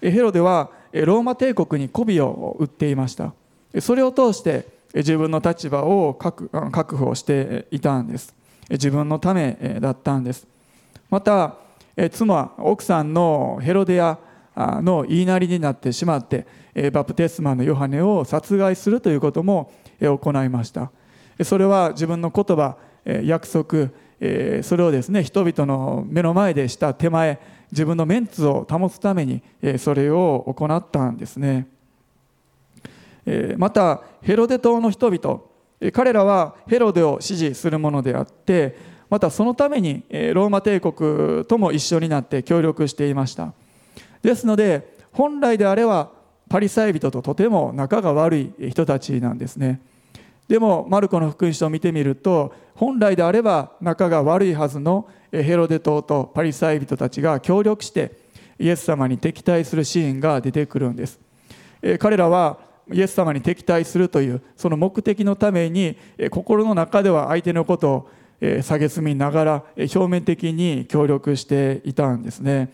[0.00, 3.32] ヘロデはローマ帝国に媚びを売っていました。
[3.80, 8.34] それを通して自分の立場を確保していたんです。
[8.70, 10.46] 自分のためだったんです。
[11.10, 11.56] また
[12.12, 14.18] 妻奥さんのヘロデア
[14.56, 16.46] の言いなりになってしまって
[16.92, 20.90] バプテスマのヨハネを殺害するということも行いました。
[21.42, 22.76] それは自分の言葉
[23.24, 23.90] 約束
[24.62, 27.40] それをですね人々の目の前でした手前
[27.72, 29.42] 自分のメンツを保つために
[29.78, 31.66] それを行ったんですね。
[33.56, 35.40] またヘロデ島の人々
[35.92, 38.76] 彼らはヘロデを支持するものであって
[39.10, 43.52] またそのためにローマ帝国とも一緒になって協力していました。
[44.22, 46.10] ですので本来であれば
[46.48, 49.80] パリサイ人ととても仲が悪い人たちなんですね。
[50.48, 58.12] でもマルコの福音書を見てみると本来であれば仲が悪いはずのヘロデ島とパリサイ人たちが協力して
[58.58, 61.18] イエス様に敵対するシーンが出てくるんです。
[61.98, 62.58] 彼らは
[62.92, 65.96] イエス様に敵対するというその目的のために
[66.30, 68.08] 心の中では相手のことを
[68.40, 72.70] 蔑みながら表面的に協力していたんですね。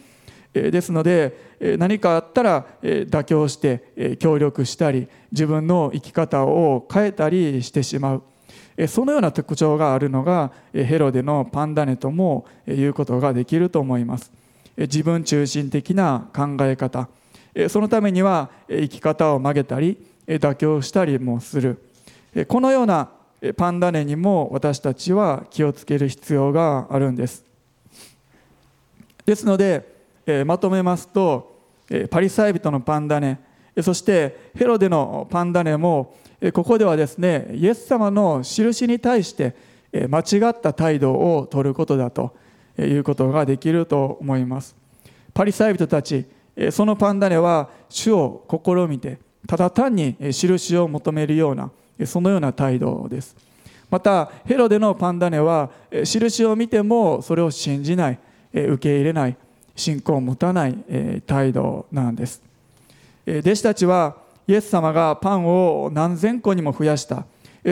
[0.53, 8.23] ですので何かあったら妥協して協力したり自分の生き方を変えたりしてしまう。
[8.89, 14.33] そのような特徴があるのがヘロデのパンダネとも言うことができると思います。
[14.77, 17.09] 自分中心的な考え方。
[17.69, 21.83] そのためには生き方を曲げたり妥協したりもする。
[22.47, 23.11] このような
[23.57, 27.45] パンダネにも私たちは気をつける必要があるんです。
[29.25, 31.59] ですのでまとめますと
[32.11, 33.41] パリサイ人のパンダネ
[33.83, 36.15] そしてヘロデのパンダネも
[36.53, 39.55] ここではですねイエス様の印に対して
[40.09, 42.35] 間違った態度を取ることだと
[42.79, 44.77] いうことができると思います。
[45.35, 46.27] パリサイ人たち
[46.71, 51.71] そのパンダネは主を試みてただ単に印を求めるような
[52.05, 53.35] そのような態度です。
[53.91, 55.71] またヘロデのパンダネは
[56.05, 58.19] 印を見てもそれを信じない
[58.53, 59.37] 受け入れない
[59.75, 60.77] 信仰を持たない
[61.27, 62.43] 態度なんです。
[63.27, 67.25] 弟子たちはイエス様がパンを何千個にも増やした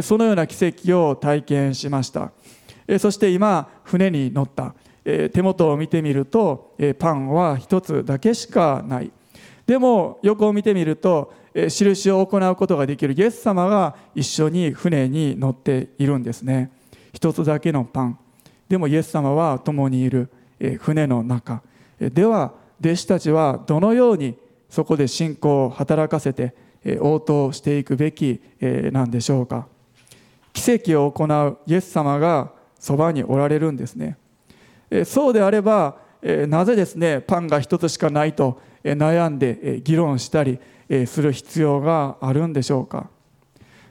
[0.02, 2.32] そのような奇跡を体験しました。
[2.98, 4.74] そして今船に乗った。
[5.32, 9.10] 手元を見てみるとパンは一つだけしかない。
[9.66, 11.32] でも横を見てみると
[11.68, 16.70] 印を行うことができるイエス様が一緒に船に乗っているんですね。
[17.12, 18.18] 一つだけのパン。
[18.68, 20.30] でもイエス様は共にいる
[20.80, 21.62] 船の中。
[21.98, 24.36] では弟子たちはどのように
[24.68, 26.54] そこで信仰を働かせて
[27.00, 28.40] 応答していくべき
[28.92, 29.66] なんでしょうか。
[30.52, 34.16] 奇跡を行うイエス様がそばにおられるんですね。
[35.04, 35.96] そうであれば
[36.48, 40.58] なぜですねパンが一つしかないと悩んで議論したり
[41.06, 43.10] する必要があるんでしょうか。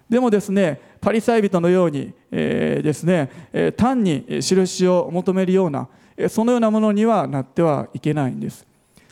[0.10, 3.30] でもですねパリサイ人のようにですね
[3.76, 5.88] 単に印を求めるような
[6.30, 8.66] そのようなものにはなってはいけないんです。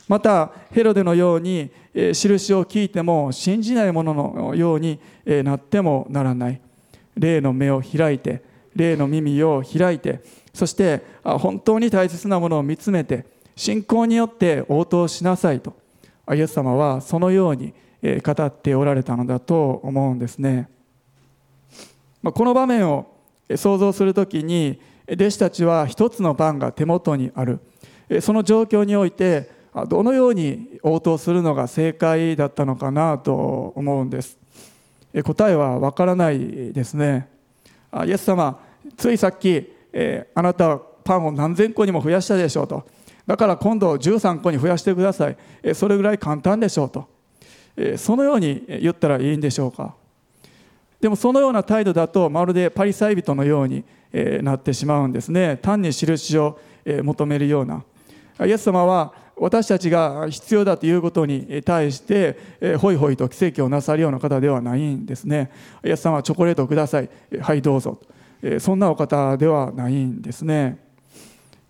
[0.08, 6.60] またヘロデのように印を聞いても信じないもののようになってもならない。
[7.16, 8.42] 霊の目を開いて
[8.74, 10.20] 霊の耳を開いて
[10.56, 15.74] そして本当に大切なものを見つめて信仰によって応答しなさいと
[16.32, 17.74] イエス様はそのように
[18.22, 20.70] 語っておられたのだと思うんですね。
[22.22, 23.06] この場面を
[23.54, 24.80] 想像するときに
[25.12, 27.60] 弟子たちは一つのパンが手元にある。
[28.22, 29.50] その状況において
[29.88, 34.38] どのように応答するのが正解だったのかなと思うんです。
[35.22, 37.28] 答えはわからないですね。
[38.06, 38.58] イエス様
[38.96, 42.84] ついさっきえあなたはパンを何千個にも増やしたでしょうと。
[43.26, 45.36] だから今度13個に増やしてください。
[45.62, 47.08] えそれぐらい簡単でしょうと。
[47.76, 49.94] えそのように言ったらいいんでしょうか。
[51.00, 55.58] でもそのような態度だとまるでパリサイ人のようにえなってしまうんですね。
[55.62, 57.82] 単に印をえ求めるような。
[58.44, 62.38] イエス様は私たちが必要だということに対して
[62.78, 65.50] ホイホイと奇跡をなさるような方ではないんですね。
[65.82, 67.08] イエス様はチョコレートをください。
[67.40, 67.98] はいどうぞ。
[68.58, 70.78] そんなお方ではないんですね。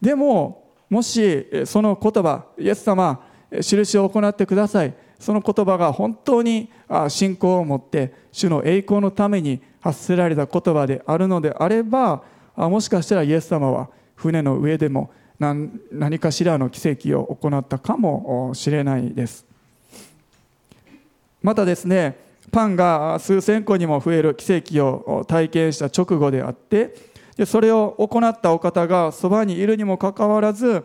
[0.00, 3.20] でももしその言葉イエス様
[3.61, 4.94] 印を行ってください。
[5.18, 6.70] その言葉が本当に
[7.09, 12.22] 信仰を持って主の栄光のために発せられた言葉であるのであれば
[12.55, 19.46] もしかしたらイエス様は船の上でも何かしらの奇跡を行ったかもしれないです。
[21.42, 26.94] またですねパンが数千個にも増える奇跡を体験した直後であって
[27.37, 30.85] でそれを行ったお方がそばにいるにもかかわらず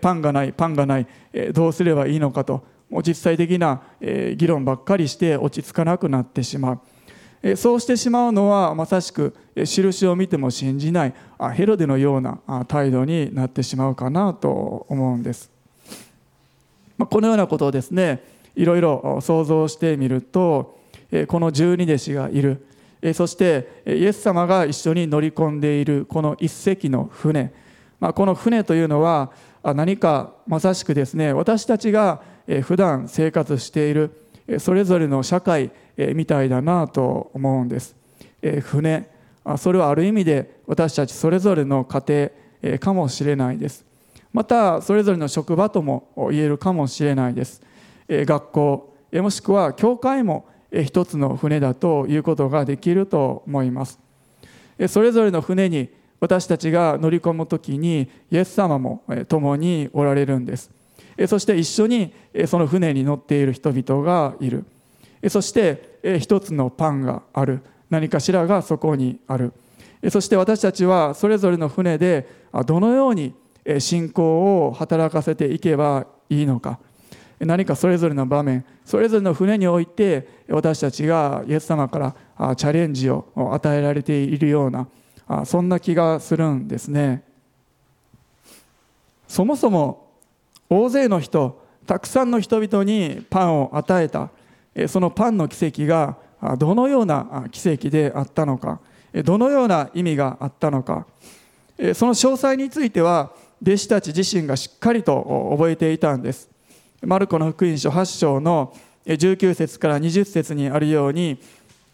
[0.00, 1.06] パンがないパンがない
[1.52, 6.80] どうすればいいのかともう実際的な議論ばっかりして落ち着かなくなってしまう。
[7.56, 11.14] そうしてしまうのはまさしく印を見ても信じない
[11.52, 15.50] ヘロデのような態度になってしまうかなと思うんです。
[16.98, 18.24] このようなことをですね
[18.56, 20.78] いろいろ想像してみると
[21.28, 22.66] この十二弟子がいる。
[23.12, 27.52] そしてイエス様が一緒に乗り込んでいるこの一隻の船。
[28.00, 29.30] まあこの船というのは
[29.62, 32.22] 何かまさしくですね私たちが
[32.62, 34.10] 普段生活している
[34.58, 35.70] それぞれの社会
[36.14, 37.94] みたいだなと思うんです。
[38.62, 39.08] 船。
[39.58, 42.30] それはある意味で私たちそれぞれの家
[42.62, 43.84] 庭かもしれないです。
[44.32, 47.62] またそれぞれの職場とも言えるかもしれないです。
[48.08, 50.46] 学校もしくは教会も
[50.82, 53.98] 一つの船だということができると思います。
[54.88, 55.88] それぞれの船に
[56.20, 60.70] 私たちが乗り込む時にイエス様も共におられるんです。
[61.28, 62.12] そして一緒に
[62.46, 64.64] その船に乗っている人々がいる。
[65.28, 67.60] そして一つのパンがある。
[67.90, 69.52] 何かしらがそこにある。
[70.10, 72.26] そして私たちはそれぞれの船で
[72.66, 73.32] どのように
[73.78, 76.78] 信仰を働かせていけばいいのか。
[77.40, 84.88] 何かそれぞれの場面それぞれの船において私たちがイエス様からチャレンジを与えられているような
[85.44, 87.22] そんな気がするんですね。
[89.26, 90.06] そもそも
[90.68, 94.30] 大勢の人たくさんの人々にパンを与えた
[94.88, 96.16] そのパンの奇跡が
[96.56, 98.80] どのような奇跡であったのか
[99.24, 101.06] どのような意味があったのか
[101.94, 106.53] その詳細については弟子たち自身がしっかりと覚えていたんです。
[107.06, 108.74] マルコの福音書8章の
[109.06, 111.38] 19節から20節にあるように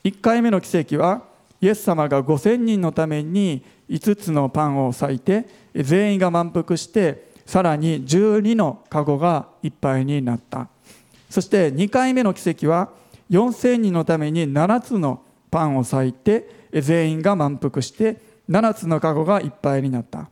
[0.04, 1.22] 1回目の奇跡は
[1.60, 10.68] イエス様が5000人のために5つのパンを裂いて全員が満腹してさらに12の籠がいっぱいになった。
[11.28, 12.90] そして2回目の奇跡は
[13.30, 20.28] 4000人のために7つのパンを裂いて全員が満腹して7つの籠がいっぱいになった。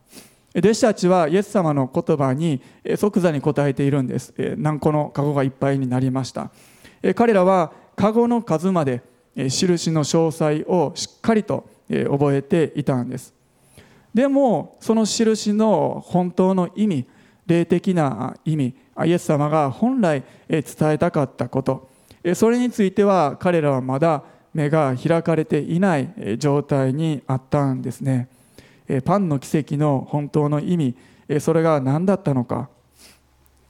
[0.59, 2.61] 弟子たちはイエス様の言葉に
[2.97, 4.35] 即座に答えているんです。
[4.57, 6.51] 何個の籠がいっぱいになりました。
[7.15, 9.03] 彼らは籠の数まで
[9.37, 13.35] 印の詳細をしっかりと覚えていたんです。
[14.13, 17.07] でもその印の本当の意味
[17.47, 21.89] 霊的な意味イエス様が本来伝えたかったこと。
[22.35, 28.29] それについては彼らはまだ目が開かれていない状態にあったんですね。
[29.05, 30.97] パンの奇跡の本当の意味
[31.41, 32.69] それが何だったのか。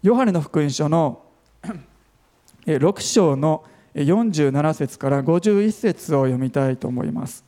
[0.02, 1.22] ヨハネの福音書の
[2.66, 3.64] 6章の
[3.94, 7.42] 47節から51節を読みたいと思います。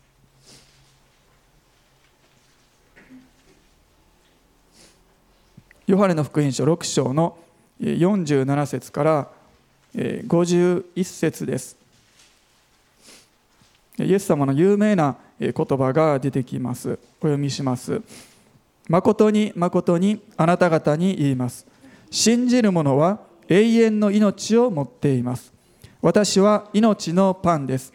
[5.87, 7.37] ヨハネの福音書6章の
[7.81, 9.29] 47節から
[9.95, 11.77] 51節です。
[13.99, 16.99] イエス様の有名な言葉が出てきます。
[17.21, 18.03] お読みします。
[18.89, 21.67] 誠に誠にあなた方に言います。
[22.11, 25.53] 信じる者は永遠の命を持っています。
[26.03, 27.93] 私は命のパンです。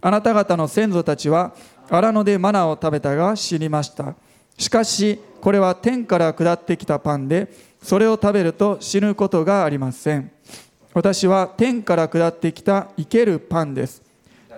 [0.00, 1.54] あなた方の先祖たちは
[1.88, 4.14] 荒野でマナを食べたが死にました。
[4.56, 7.48] しかしこれは天から下ってきたパンで
[7.82, 10.30] それを食べると死ぬことがありません。
[10.94, 14.02] 私は天から下ってきた生けるパンです。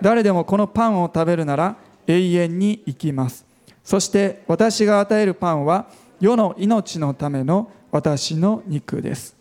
[0.01, 1.75] 誰でもこのパンを食べるなら
[2.11, 3.45] 永遠に生きます。
[3.83, 5.87] そして私が与えるパンは
[6.19, 9.35] 世の命のための私の肉です。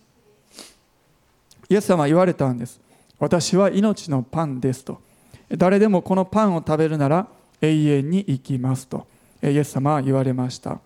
[1.69, 2.81] イエス様は言われたんです。
[3.19, 5.01] 私は命のパンですと。
[5.57, 7.27] 誰でもこのパンを食べるなら
[7.61, 9.07] 永遠に生きますと。
[9.43, 10.81] イエス様は言われました、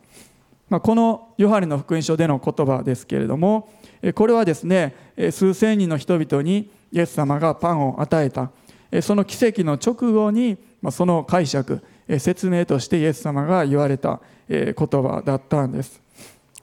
[0.68, 3.68] まあ、このヨハネの福音書での言葉ですけれども
[4.14, 4.95] これはですね
[5.32, 8.51] 数千人の人々にイエス様がパンを与えた。
[9.03, 14.20] その奇跡の直後にまその解釈え説明としてイエス様が言われた
[14.51, 15.99] え言葉だったんです。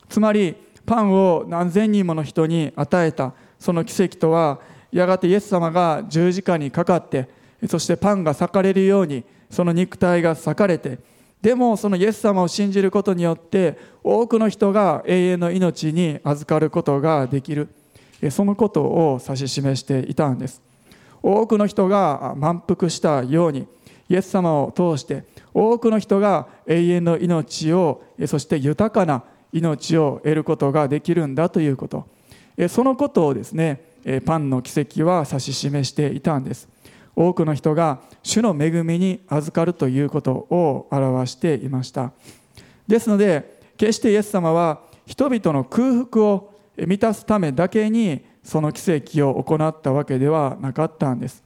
[0.07, 0.55] つまり
[0.85, 4.59] パンを何千人もの人に与えたその奇跡とは
[4.91, 7.29] やがてイエス様が十字架にかかって
[7.67, 10.99] そしてパンが裂かれるようにその肉体が裂かれて
[11.41, 17.69] でもそのイエス様を信じることによって多くの人が永遠の命に預かることができる。
[18.29, 20.61] そのことを指し示していたんです。
[21.23, 23.67] 多くの人が満腹したように
[24.11, 32.05] イエス様を通して多くの人が永遠の命をそして豊かな命を得ることができるんだということ。
[32.67, 33.81] そのことをですね
[34.25, 36.67] パンの奇跡は指し示していたんです。
[37.15, 42.11] 多くの人が主の恵みに預かるということを表していました。
[42.87, 51.43] ですので決してイエス様は人々の空腹を満たすためだけにその奇跡を行ったわけではなかったんです。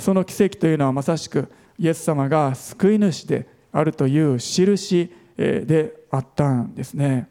[0.00, 1.48] その奇跡というのはまさしく
[1.78, 7.28] イエス様が救い主であるという印であったんですね。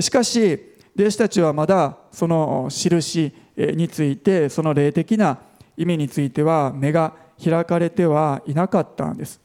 [0.00, 0.58] しかし
[0.94, 5.38] 弟子たちはまだその印についてその霊的な
[5.76, 9.40] 意味については目が開かれてはいなかったんです。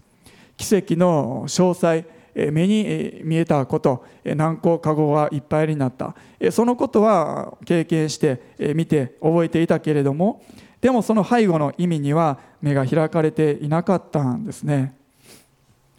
[0.57, 2.05] 奇跡の詳細
[2.51, 6.13] 目に見えたこと難攻かごがいっぱいになった。
[6.51, 10.43] そのことは経験して見て覚えていたけれども
[10.81, 14.95] でもその背後の意味には目が開かれていなかったんですね。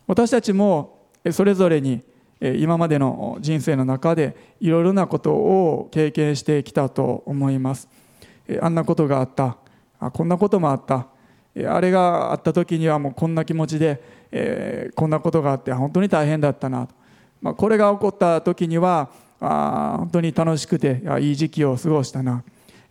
[0.09, 0.99] 私たちも
[1.31, 2.03] それぞれに
[2.41, 7.89] 今までの人生の中でいろいろなことを経験してきたと思います。
[8.61, 9.57] あんなことがあった。
[10.01, 11.07] あこんなこともあった。
[11.69, 14.03] あれがあった時にはもうこんな気持ちで、
[14.33, 16.95] えー、こんなことがあって本当に大変だったなと、
[17.41, 19.09] まあ、これが起こった時には
[19.41, 22.43] あ本当に楽しくていい時期を過ごしたな。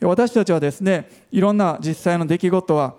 [0.01, 2.95] 私たちはですねいろんな実際の出来事は、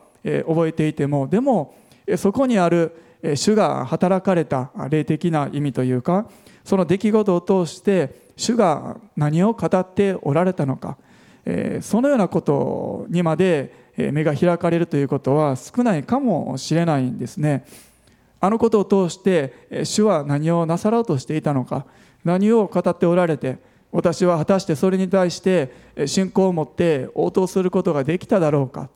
[0.47, 1.75] 覚えていてもでも
[2.17, 2.93] そこにある
[3.35, 6.29] 主が働かれた霊的な意味というか
[6.65, 10.99] その出来事を通して主が何を語っておられたのか
[11.81, 17.65] そのようなことにまで目が開かれるということは少ないかもしれないんですね。
[18.39, 21.87] あのことを通して主は何をなさろうとしていたのか
[22.25, 23.59] 何を語っておられて
[23.91, 25.73] 私は果たしてそれに対して
[26.07, 28.91] 信仰を持って応答することができただろうか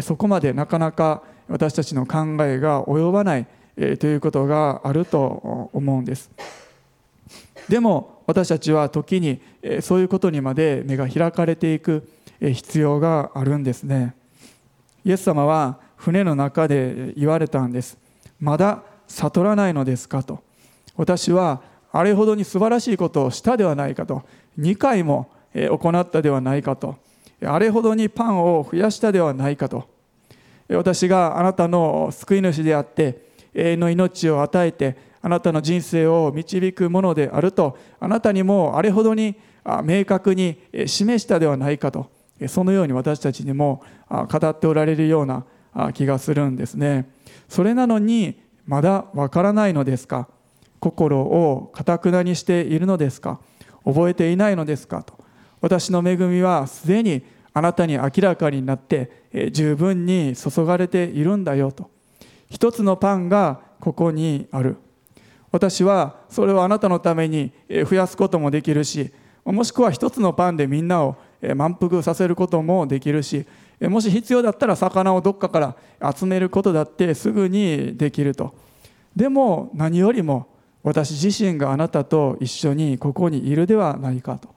[0.00, 6.30] そこまでなかなか私たちの考えが及ばないということがあると思うんです。
[7.68, 9.40] でも私たちは時に
[9.80, 12.08] そういうことにまで目が開かれていく
[12.40, 14.14] 必要があるんですね。
[15.04, 17.98] イエス様は船の中で言われたんです。
[18.40, 20.40] まだ悟らないのですかと。
[20.96, 21.60] 私は
[21.92, 24.22] あれほどに素晴らしいことをしたではないかと。
[24.58, 26.96] 2回も行ったではないかと。
[27.44, 29.88] あれほどにパンを増やしたではないかと。
[30.68, 39.36] 私があなたの救い主であって永遠の命を与えてあなたの人生を導くものであるとあなたにもあれほどに
[39.84, 42.10] 明確に示したではないかと。
[42.48, 45.44] そのように私たちにも語っておられるような
[45.92, 47.10] 気がするんですね。
[47.48, 50.28] それなのにまだわからないのですか？
[50.80, 53.38] 心をかたくなにしているのですか？
[53.84, 55.04] 覚えていないのですか？
[55.04, 55.21] と。
[55.62, 57.22] 私の恵みはすでに
[57.54, 61.90] あなたに明らかになって十分に注がれているんだよと。
[62.50, 64.76] 一つのパンがここにある。
[65.50, 67.52] 私はそれをあなたのために
[67.88, 69.12] 増やすこともできるし
[69.44, 71.16] もしくは一つのパンでみんなを
[71.54, 73.46] 満腹させることもできるし
[73.82, 78.54] もし必要だったら魚をどっかから集めることだってすぐにできると。
[79.14, 80.48] でも何よりも
[80.82, 84.51] 私自身があなたと一緒にここにいるではないかと。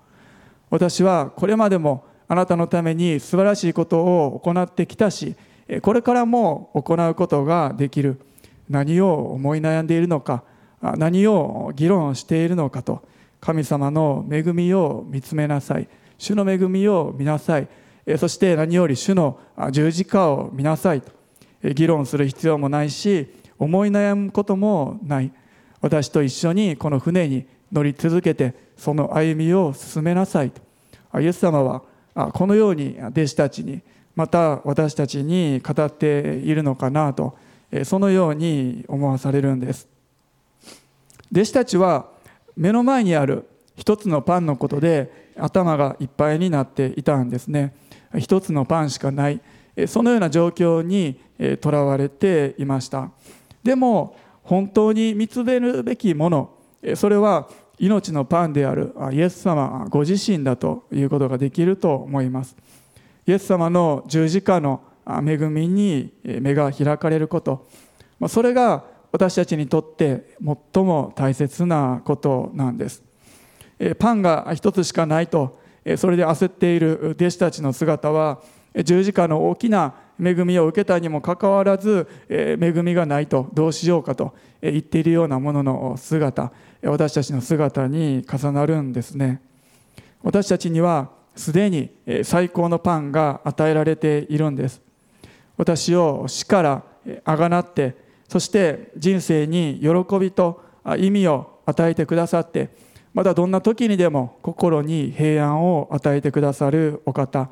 [0.75, 5.37] 私はこれまでもあなたのために素晴らしいことを行ってきたし
[5.81, 8.19] これからも行うことができる。
[8.67, 10.43] 何を思い悩んでいるのか
[10.81, 13.07] 何を議論しているのかと
[13.39, 15.87] 神様の恵みを見つめなさい。
[16.17, 17.69] 主の恵みを見なさい。
[18.17, 19.39] そして何より主の
[19.71, 21.11] 十字架を見なさいと。
[21.73, 25.31] 議論する必要もないし思い悩むこともない。
[25.79, 30.64] 私と一緒にこの船に乗り続けてその歩みを進めなさいと。
[31.19, 31.81] イエス様は
[32.33, 33.81] このように弟子たちに
[34.15, 37.37] また私たちに語っているのかなと
[37.83, 39.87] そのように思わされるんです。
[41.31, 42.07] 弟子たちは
[42.55, 43.45] 目の前にある
[43.75, 47.75] 一つのパンのことで頭がいっぱいになっていたんですね。
[48.17, 49.41] 一つのパンしかない。
[49.87, 51.19] そのような状況に
[51.59, 53.11] とらわれていました。
[53.61, 56.51] でも本当に見つめるべきもの
[56.95, 57.49] それは
[57.79, 62.55] 命のパンであるイエス様ご自身だということができると思います。
[63.27, 67.67] イエス様の十字架の恵みに目が開かれること。
[68.27, 70.35] それが私たちにとって
[70.73, 73.03] 最も大切なことなんです。
[73.99, 75.59] パンが一つしかないと
[75.97, 78.41] それで焦っている弟子たちの姿は
[78.83, 86.51] 十字架の大きな恵みを受けたにもかかわらずえ恵みがないとどうしようかと言っているようなものの姿
[86.83, 89.41] 私たちの姿に重なるんですね。
[90.23, 91.91] 私たちにはすでに
[92.23, 94.81] 最高のパンが与えられているんです。
[95.57, 96.83] 私を死から
[97.23, 97.95] あがなって
[98.27, 100.61] そして人生に喜びと
[100.97, 102.69] 意味を与えてくださって
[103.13, 107.49] またどんな時にでも心に平安を与えてくださるお方。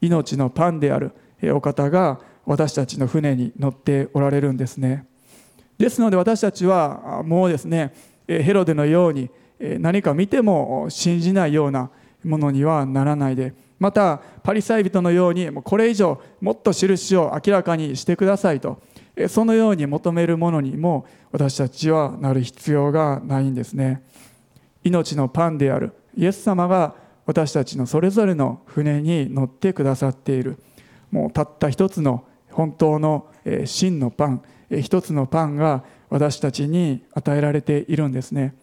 [0.00, 1.12] 命のパンである。
[1.50, 5.06] お方が私たちの船に乗っておられるんですね。
[5.78, 7.92] ですので私たちはもうですね
[8.26, 9.30] ヘロデのように
[9.78, 11.90] 何か見ても信じないような
[12.24, 18.80] ものにはならないでまたパリサイ人のようにこれ以上もっと印を明らかにしてくださいと
[19.28, 24.02] そのように求めるものにも私たちはなる必要がないんですね。
[24.82, 26.94] 命のパンであるイエス様が
[27.26, 30.58] 私たちのそれぞれの船に乗ってくださっている。
[31.14, 33.28] もうたった一つの本当の
[33.66, 34.42] 真のパン
[34.82, 38.56] 一つのパンが私たちに与えられているんですね。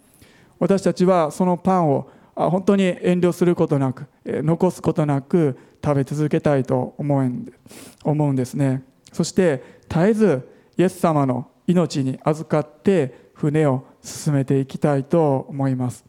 [0.60, 8.84] 私たちはそのパンを本当に遠慮することなく残すことなく食べ続けたいと思うんですね。
[9.14, 16.04] そして絶えずイエス様の命に預かって船を進めていきたいと思います。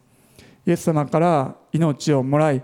[0.67, 2.61] イエス様から命をもらい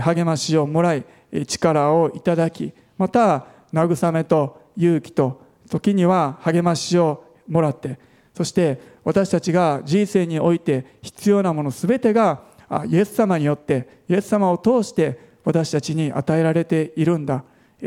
[0.00, 1.04] 励ましをもらい
[1.46, 5.40] 力をいただきまた慰めと勇気と
[5.70, 7.98] 時には励ましをもらって
[8.34, 12.42] そして私たちが人生において必要なもの全てが
[12.86, 17.42] イエス様によってイエス様を通して私たちに与えられているんだ。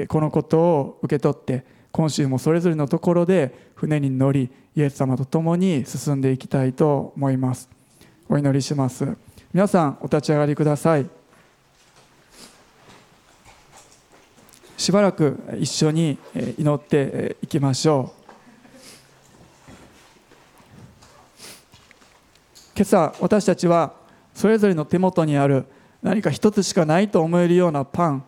[0.08, 7.70] このことを受け取って今週もそれぞれのところで船に乗りイエス様と共に進んでいきたいと思います。
[8.28, 9.16] お祈りします。
[9.54, 11.21] 皆さんお立ち上がりください。
[14.82, 16.18] しばらく一緒に
[16.58, 18.22] 祈っていきましょう。
[22.76, 23.94] 今朝私たちは
[24.34, 25.66] それぞれの手元にある
[26.02, 28.24] 何か一つしかないと思えるようなパン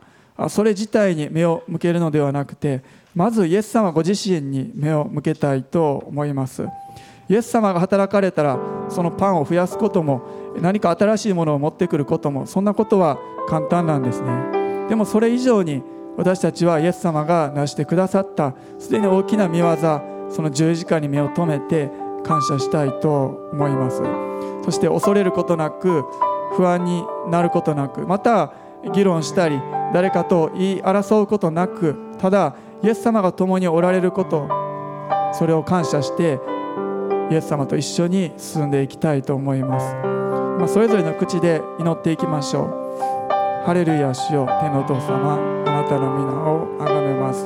[0.50, 2.84] それ自体に目を向けるのではなくて
[3.16, 6.68] まずイエス様ご自身に目を向けたいと思います。
[7.30, 10.22] イエス様が働かれたらそのパンを増やすことも
[10.62, 13.18] 何か新しいものを持ってくることもそんなことは
[13.50, 14.30] 簡単なんですね。
[14.88, 15.82] でもそれ以上に
[16.18, 19.76] 私たちはイエス様が成してくださったすでに大きな見業
[20.30, 21.90] その十字架に目を留めて
[22.24, 24.02] 感謝したいと思います。
[24.64, 26.04] そして恐れることなく
[26.56, 28.54] 不安になることなくまた
[28.94, 29.60] 議論したり
[29.94, 34.48] 誰かと言い争うことなくただイエス様が共におられること
[35.34, 36.40] それを感謝して
[37.32, 42.84] イエス様と一緒に進んでいきたいと思います、まあ、それぞれの口で祈っていきましょう。
[43.66, 45.63] ハレルヤ主よ天のお父様。
[45.84, 47.46] なたの皆を崇めます。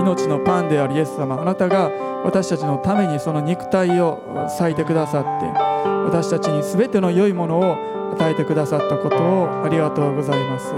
[0.00, 1.90] 命のパンであるイエス様あなたが
[2.24, 5.46] 私たちのためにその肉体を裂いてくださって
[6.04, 7.76] 私たちに全ての良いものを
[8.14, 10.74] 与えてくださったことをありがとうございます。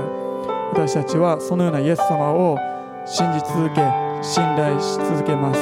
[0.72, 2.58] 私たちはそのようなイエス様を
[3.06, 3.80] 信じ続け
[4.22, 5.60] 信頼し続けます。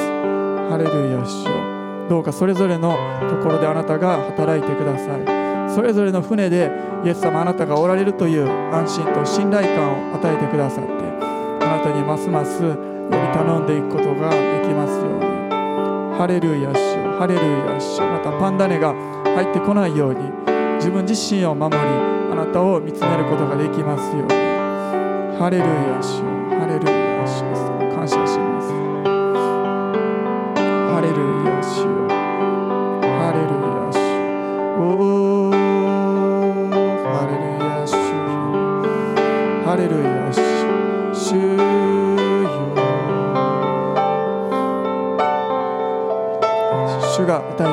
[0.69, 2.09] ハレルヤ主よ。
[2.09, 2.97] どうかそれぞれの
[3.31, 5.42] ところであなたが働いてください。
[5.75, 6.71] それぞれの船で
[7.05, 10.91] イエス様あなたがおられるという安心と信頼感を与えてくださって
[11.65, 15.33] あなたにますます呼び頼んでいくことができますように。
[16.19, 16.79] ハレルヤ主
[17.19, 18.01] ハレルヤ主。
[18.01, 18.95] またパンダネが
[19.35, 20.21] 入ってこないように
[20.77, 24.29] 自分自身を守りあなたを見つめることができますように。
[25.39, 26.21] ハレルヤ主
[26.61, 27.72] ハレルヤ主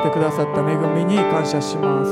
[0.10, 2.12] てくださった恵みに感謝します。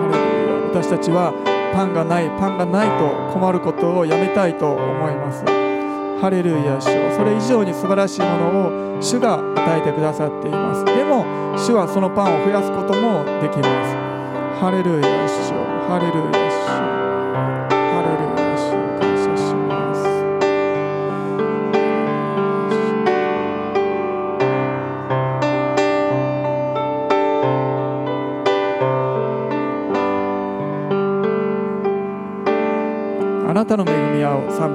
[0.00, 0.24] ハレル
[0.60, 1.32] ヤ私たちは
[1.74, 5.63] パンがないパンがないと困ることをやめたいと思います
[6.20, 10.84] ハレルヤ主よそれ以上に素晴らしいものを主が与えてくださっています。
[10.84, 11.24] でも
[11.58, 13.94] 主はそのパンを増やすこともできます。
[14.60, 15.64] ハレルヤ主よ。
[15.88, 16.43] ハレルヤ。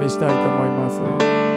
[0.00, 1.49] 賛美したいと思います。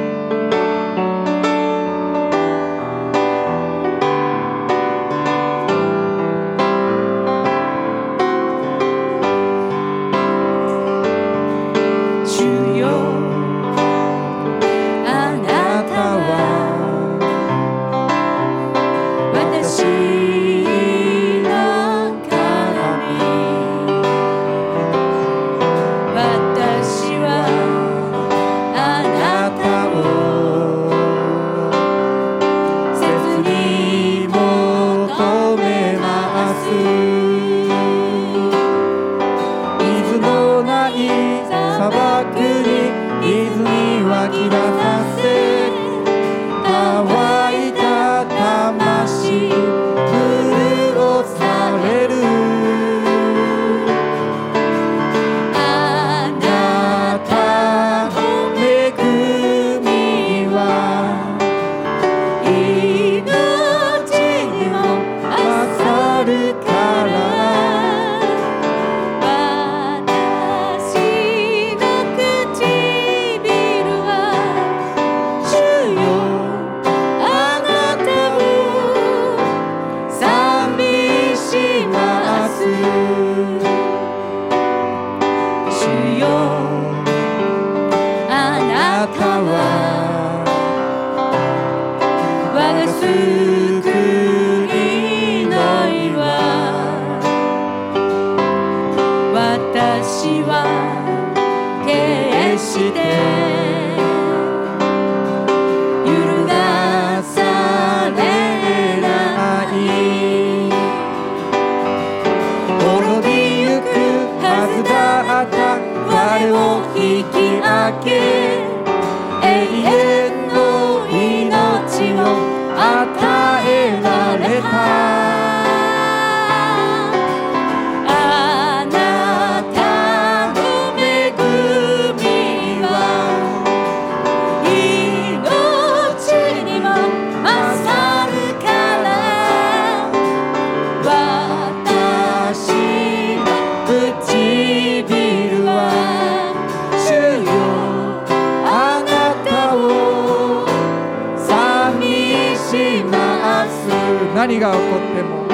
[154.33, 155.45] 何が起こっても。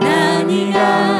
[0.00, 1.13] 何が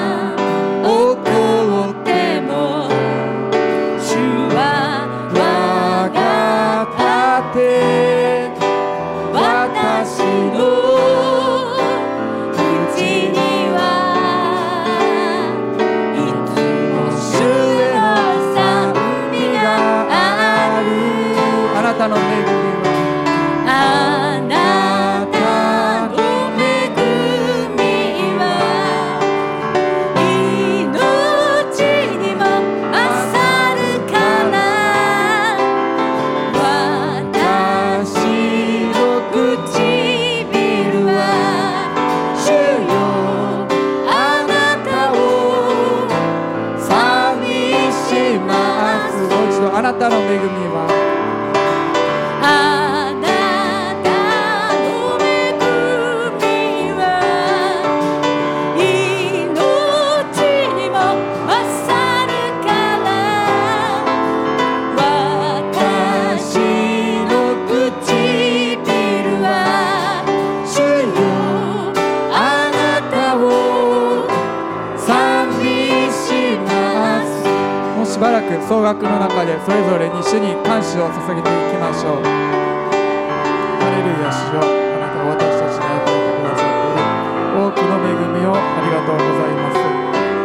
[78.66, 82.24] 総額の中でそれぞれに主に感謝を捧げていきましょう。
[82.24, 84.64] ハレルヤ主よ。
[84.64, 89.68] あなたが私たちに与えてくださっている多くの恵みをありがとうございま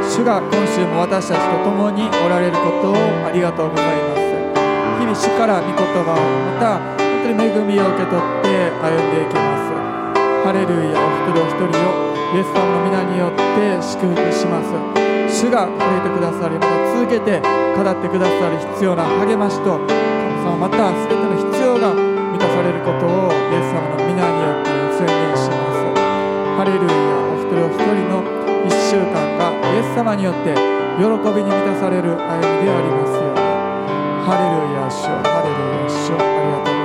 [0.04, 0.20] す。
[0.20, 4.20] 主が今週も私たちと共におられることをありがとうございます。
[5.00, 9.79] 日々主から御言葉をまた本当に恵みを受け取って歩んでいきます。
[10.50, 11.94] ハレルヤお一人お一人を
[12.34, 14.74] イエス様の皆によって祝福します。
[15.30, 17.38] 主が触れてくださりまた続けて
[17.78, 25.86] 語ってくださる必要な励ましと神様また全ての必要が満たされることをイエス様の皆によって宣言します。
[26.58, 28.26] ハレルヤお一人お一人の
[28.66, 30.58] 一週間がイエス様によって
[30.98, 33.46] 喜びに満たされる歩みでありますように。
[34.26, 36.79] ハレルヤ主ハレルヤ主ありがとう。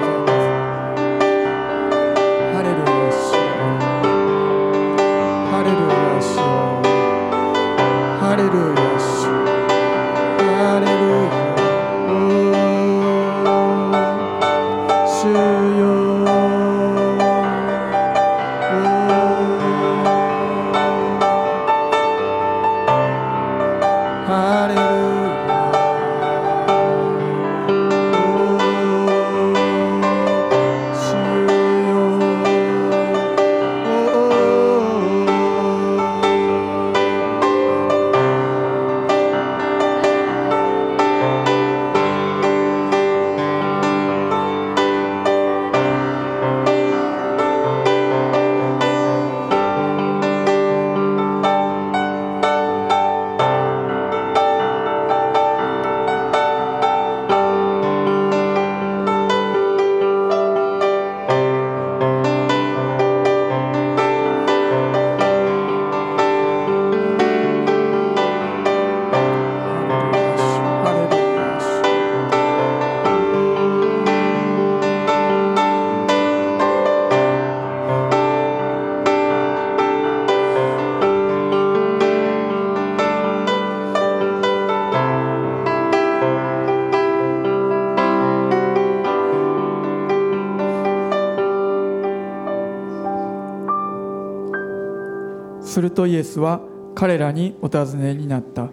[95.94, 96.60] とイエスは
[96.94, 98.68] 彼らにお尋ねになった。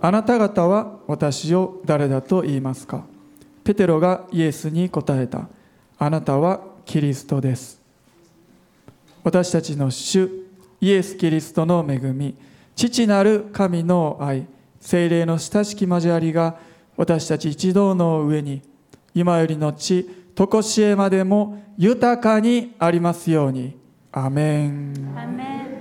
[0.00, 3.04] あなた方は私を誰だと言いますか？
[3.62, 5.48] ペテロがイエスに答えた。
[5.98, 7.80] あなたはキリストです。
[9.22, 10.28] 私たちの主
[10.80, 12.34] イエス・キリストの恵み
[12.76, 14.46] 父なる神の愛
[14.80, 16.58] 精霊の親しき交わりが
[16.98, 18.60] 私たち一同の上に
[19.14, 23.78] 今よりの地常しえまでも豊かにありますように。
[24.12, 25.73] アメン。